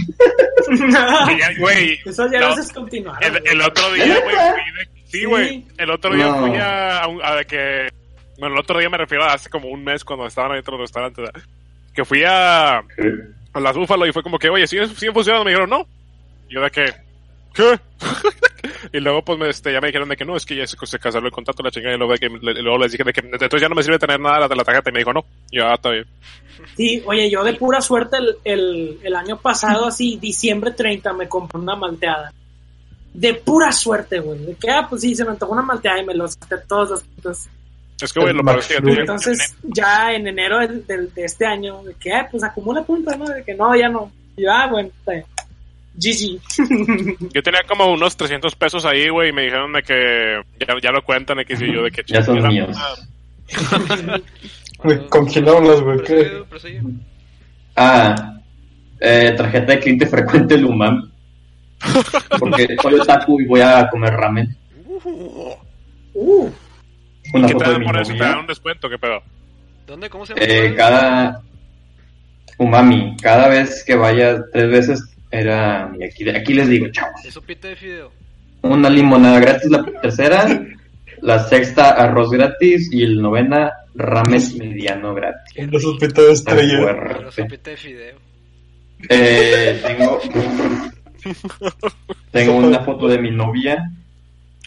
[0.91, 3.23] Ya, Güey, Eso ya no, no, es continuar.
[3.23, 5.25] el, el otro día, güey, fui de- sí, Sí.
[5.27, 6.39] güey, el otro día No.
[6.47, 7.89] fui a, a, un- a de que,
[8.39, 10.81] bueno, el otro día me refiero a hace como un mes cuando estaban ahí otros
[10.81, 11.43] restaurantes, ¿verdad?
[11.95, 15.45] que fui a, a las Búfalo y fue como que, oye, ¿siguen, siguen funcionando?
[15.45, 15.87] Me dijeron, no.
[16.49, 16.87] Y yo de que,
[17.55, 17.79] ¿qué?
[18.93, 20.77] y luego pues me, este, ya me dijeron de que no, es que ya se,
[20.85, 23.13] se canceló el contrato, la chingada, y luego, de que, le- luego les dije de
[23.13, 25.25] que entonces ya no me sirve tener nada de la tarjeta y me dijo, no.
[25.51, 26.07] Y yo, ah, está bien.
[26.77, 31.29] Sí, oye, yo de pura suerte el, el, el año pasado, así, diciembre 30, me
[31.29, 32.33] compré una malteada.
[33.13, 34.39] De pura suerte, güey.
[34.45, 36.91] De que, ah, pues sí, se me antojó una malteada y me lo saqué todos
[36.91, 37.49] los puntos.
[38.01, 41.83] Es que, güey, lo ya te- Entonces, ya en enero del, del- de este año,
[41.85, 43.25] de que, ah, pues acumula puntos, ¿no?
[43.27, 44.11] De que no, ya no.
[44.37, 45.25] Y yo, ah, bueno, está bien.
[45.97, 47.29] GG.
[47.33, 50.91] Yo tenía como unos 300 pesos ahí, güey, y me dijeron de que ya, ya
[50.91, 52.77] lo cuentan, y que yo de que Ya son chingada míos.
[53.49, 54.21] puta.
[54.83, 55.99] Güey, ¿Con quién hablas, güey?
[57.77, 58.35] Ah,
[59.01, 61.11] eh, tarjeta de cliente frecuente el umami.
[62.39, 64.55] Porque soy otaku y voy a comer ramen.
[66.15, 66.51] Uh,
[67.33, 68.13] Una ¿Qué te foto de dan por eso?
[68.13, 68.91] ¿Te dan un descuento?
[68.91, 69.23] ¿Qué pedo?
[69.87, 70.11] ¿Dónde?
[70.11, 70.47] ¿Cómo se llama?
[70.47, 71.41] Eh, cada
[72.59, 77.25] umami, cada vez que vaya tres veces era y aquí, aquí les digo, chavos.
[77.25, 78.13] Es sopita de fideo.
[78.63, 80.65] Una limonada gratis la tercera,
[81.21, 85.69] la sexta arroz gratis y el novena ramen mediano gratis.
[85.69, 86.79] Una sopita de estrella.
[86.81, 87.43] Fuerte.
[87.43, 88.17] sopita de fideo.
[89.09, 90.21] Eh, tengo
[92.31, 93.91] tengo una foto de mi novia.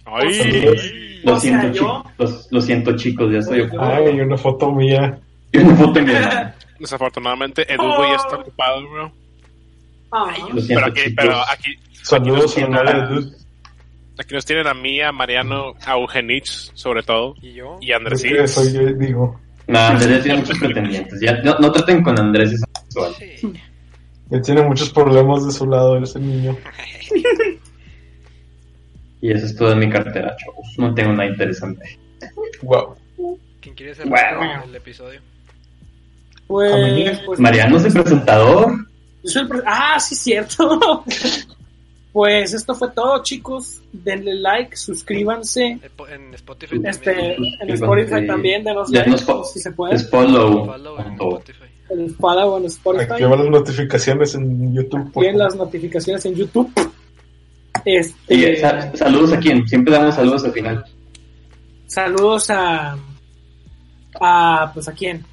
[0.05, 2.05] Ay, Lo siento, chicos.
[2.17, 4.05] Los, lo siento, chicos, ya estoy ocupado.
[4.05, 5.19] Ay, una foto mía.
[5.51, 6.55] Y una foto de mi hermana.
[6.79, 9.11] desafortunadamente, Edu güey, está ocupado, bro.
[10.11, 10.33] Ah,
[10.67, 11.71] Pero aquí, pero aquí,
[12.03, 13.33] Saludos Aquí nos
[14.19, 17.77] aquí nos tienen a mí, a Mariano, a Eugenich, sobre todo, ¿Y yo?
[17.81, 18.21] y Andrés.
[18.51, 19.39] soy yo, digo.
[19.67, 21.19] No, Andrés tiene muchos pretendientes.
[21.21, 23.13] Ya, no, no traten con Andrés es sexual.
[23.15, 23.53] Sí.
[24.29, 26.57] Ya tiene muchos problemas de su lado ese niño.
[29.19, 30.67] Y eso es todo en mi cartera, chavos.
[30.77, 31.99] No tengo nada interesante.
[32.61, 32.95] Wow.
[33.59, 34.63] ¿Quién quiere ser Bueno.
[34.63, 35.21] el episodio?
[36.47, 38.71] pues, pues Mariano es el presentador.
[39.23, 41.03] Yo soy el pre- ah, sí, cierto.
[42.13, 43.81] pues esto fue todo, chicos.
[43.91, 45.79] Denle like, suscríbanse.
[46.09, 47.53] En Spotify Este, también.
[47.61, 49.97] en Spotify también, denos Ya like, fo- si se puede.
[49.99, 50.65] Follow.
[50.65, 51.13] Follow en.
[51.13, 51.63] Spotify.
[51.89, 53.11] El follow en Spotify.
[53.13, 55.07] Activa las notificaciones en YouTube.
[55.07, 56.71] Activen las notificaciones en YouTube.
[57.85, 59.67] Este, Y sa- saludos a quién.
[59.67, 60.85] Siempre damos saludos al final.
[61.85, 62.97] saludos a,
[64.19, 65.23] a, pues a quién.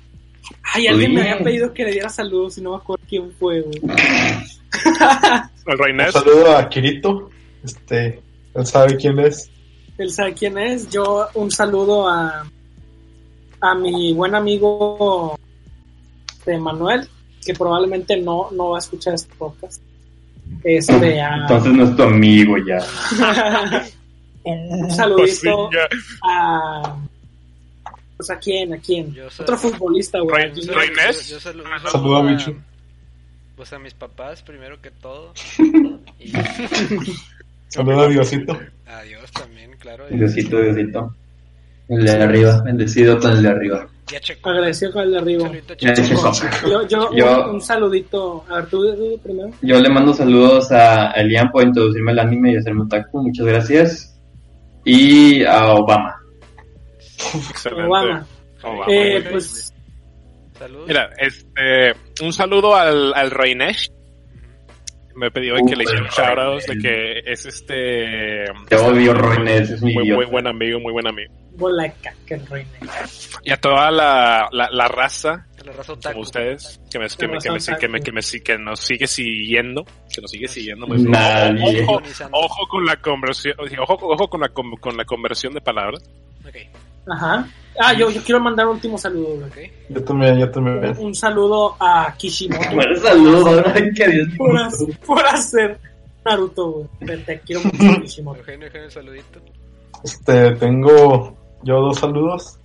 [0.62, 3.60] Ay, alguien me había pedido que le diera saludos y no me acuerdo quién fue,
[3.60, 3.80] güey.
[5.66, 6.12] El Rey Un Ness.
[6.12, 7.30] saludo a Kirito.
[7.64, 8.20] Este,
[8.54, 9.50] él sabe quién es.
[9.96, 10.90] Él sabe quién es.
[10.90, 12.44] Yo un saludo a,
[13.60, 15.38] a mi buen amigo
[16.44, 17.08] de Manuel,
[17.44, 19.80] que probablemente no, no va a escuchar este podcast.
[20.62, 22.78] Este, a, Entonces no es tu amigo ya.
[24.44, 25.88] un saludito Cosilla.
[26.22, 26.96] a,
[28.26, 29.14] pues a quién, a quién.
[29.38, 30.52] Otro futbolista, güey.
[30.54, 32.54] Yo Saludo a Michu.
[33.56, 35.32] Pues a mis papás, primero que todo.
[36.18, 36.32] Y
[37.68, 38.58] Saludo a Diosito.
[38.86, 40.06] a Dios también, claro.
[40.08, 41.14] Diosito, Diosito.
[41.88, 42.62] El de arriba.
[42.62, 43.86] Bendecido con el de arriba.
[44.06, 44.48] Ya checo.
[44.50, 45.50] Agradecido con el de arriba.
[45.78, 46.32] Ya, checo.
[46.32, 46.48] chico.
[46.68, 48.44] Yo, yo, Yo- Un, un saludito.
[48.48, 49.50] A ver, tú, tú primero.
[49.60, 53.22] Yo le mando saludos a Elian por introducirme al anime y hacerme otaku.
[53.22, 54.18] Muchas gracias.
[54.84, 56.16] Y a Obama.
[57.50, 57.82] Excelente.
[57.88, 58.26] Obama.
[58.62, 59.70] Obama, Eh, pues
[60.58, 60.86] Saludos.
[60.86, 61.94] Mira, este,
[62.24, 63.90] un saludo al, al Rey Ness.
[65.16, 68.44] Me pidió que le hiciera un shoutout de que es este.
[68.68, 69.70] Te odio, Roines.
[69.70, 71.32] Es mi Muy, muy buen amigo, muy buen amigo.
[71.52, 72.68] bola caca el reine.
[73.44, 76.14] Y a toda la, la, la raza, la raza otaku.
[76.14, 79.06] como ustedes, que, me, que, me, que, me, que, me, que, me, que nos sigue
[79.06, 80.86] siguiendo, que nos sigue siguiendo.
[80.88, 81.84] Muy Nadie.
[81.84, 82.02] Ojo,
[82.32, 86.02] ojo con la conversión, ojo, ojo con, la, con, con la conversión de palabras.
[86.46, 86.56] Ok,
[87.08, 87.46] Ajá.
[87.78, 89.36] Ah, yo, yo quiero mandar un último saludo.
[89.36, 89.66] güey.
[89.66, 89.72] ok.
[89.90, 90.96] Yo también, yo también.
[90.98, 92.62] Un, un saludo a Kishimoto.
[92.74, 95.80] Buen saludo, ahora que Dios por, hacer- por hacer
[96.24, 97.22] Naruto, güey.
[97.24, 98.38] Te, quiero mucho, Kishimoto.
[98.40, 99.40] Eugenio, Eugenio, saludito.
[100.04, 102.58] Este, tengo yo dos saludos.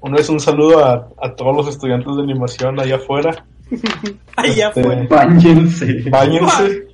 [0.00, 3.44] Uno es un saludo a, a todos los estudiantes de animación allá afuera.
[4.56, 5.06] Ya Este, fue.
[5.08, 6.02] Báñense.
[6.10, 6.86] Báñense.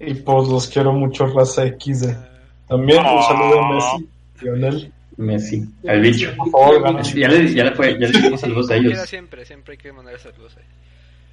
[0.00, 2.08] y pues los quiero mucho, raza XD.
[2.66, 4.08] También un saludo a Messi,
[4.40, 4.92] Lionel.
[5.18, 5.64] Messi.
[5.86, 6.32] Al bicho.
[6.36, 7.02] Por favor.
[7.14, 8.98] Ya le, ya le fue, ya le dimos saludos a ellos.
[9.08, 10.64] siempre, siempre hay que mandar saludos ahí.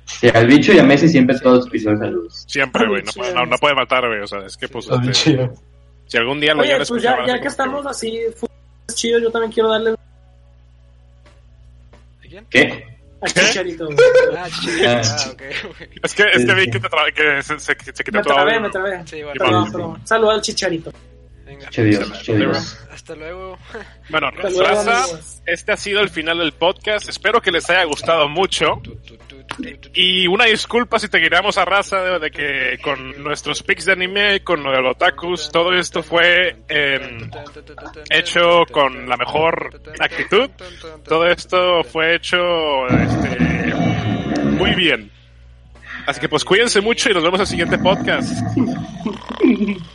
[0.05, 2.45] Sí, al bicho y a Messi siempre todos episodios saludos.
[2.47, 3.01] Siempre, güey.
[3.03, 4.21] No, puede- no, no puede matar, güey.
[4.21, 5.49] O sea, es que, pues, este,
[6.07, 8.47] si algún día lo Oye, a pues ya, a ya que estamos así, fu-
[8.93, 9.95] chido, yo también quiero darle ¿A
[12.27, 12.45] quién?
[12.49, 12.95] ¿Qué?
[13.21, 13.87] a Chicharito.
[14.37, 14.89] Ah, chido.
[14.89, 15.01] Ah.
[15.03, 15.81] Ah, ok, ok.
[16.03, 18.23] Es que, es Sí, que vi que, te tra- que se, se, se quitó Me
[18.23, 18.33] todo.
[18.35, 19.01] trabé, me trabé.
[19.07, 19.97] Sí, bueno.
[20.03, 20.91] Saludos al Chicharito.
[21.55, 21.69] Venga.
[21.69, 22.87] Che Dios, che Dios.
[22.91, 23.57] Hasta luego.
[24.09, 27.09] Bueno, Hasta raza, este ha sido el final del podcast.
[27.09, 28.81] Espero que les haya gustado mucho.
[29.93, 33.93] Y una disculpa si te guiamos a raza de, de que con nuestros pics de
[33.93, 37.31] anime, con lo de los otakus, todo esto fue em,
[38.11, 40.49] hecho con la mejor actitud.
[41.03, 43.73] Todo esto fue hecho este,
[44.51, 45.11] muy bien.
[46.05, 48.31] Así que pues cuídense mucho y nos vemos en el siguiente podcast.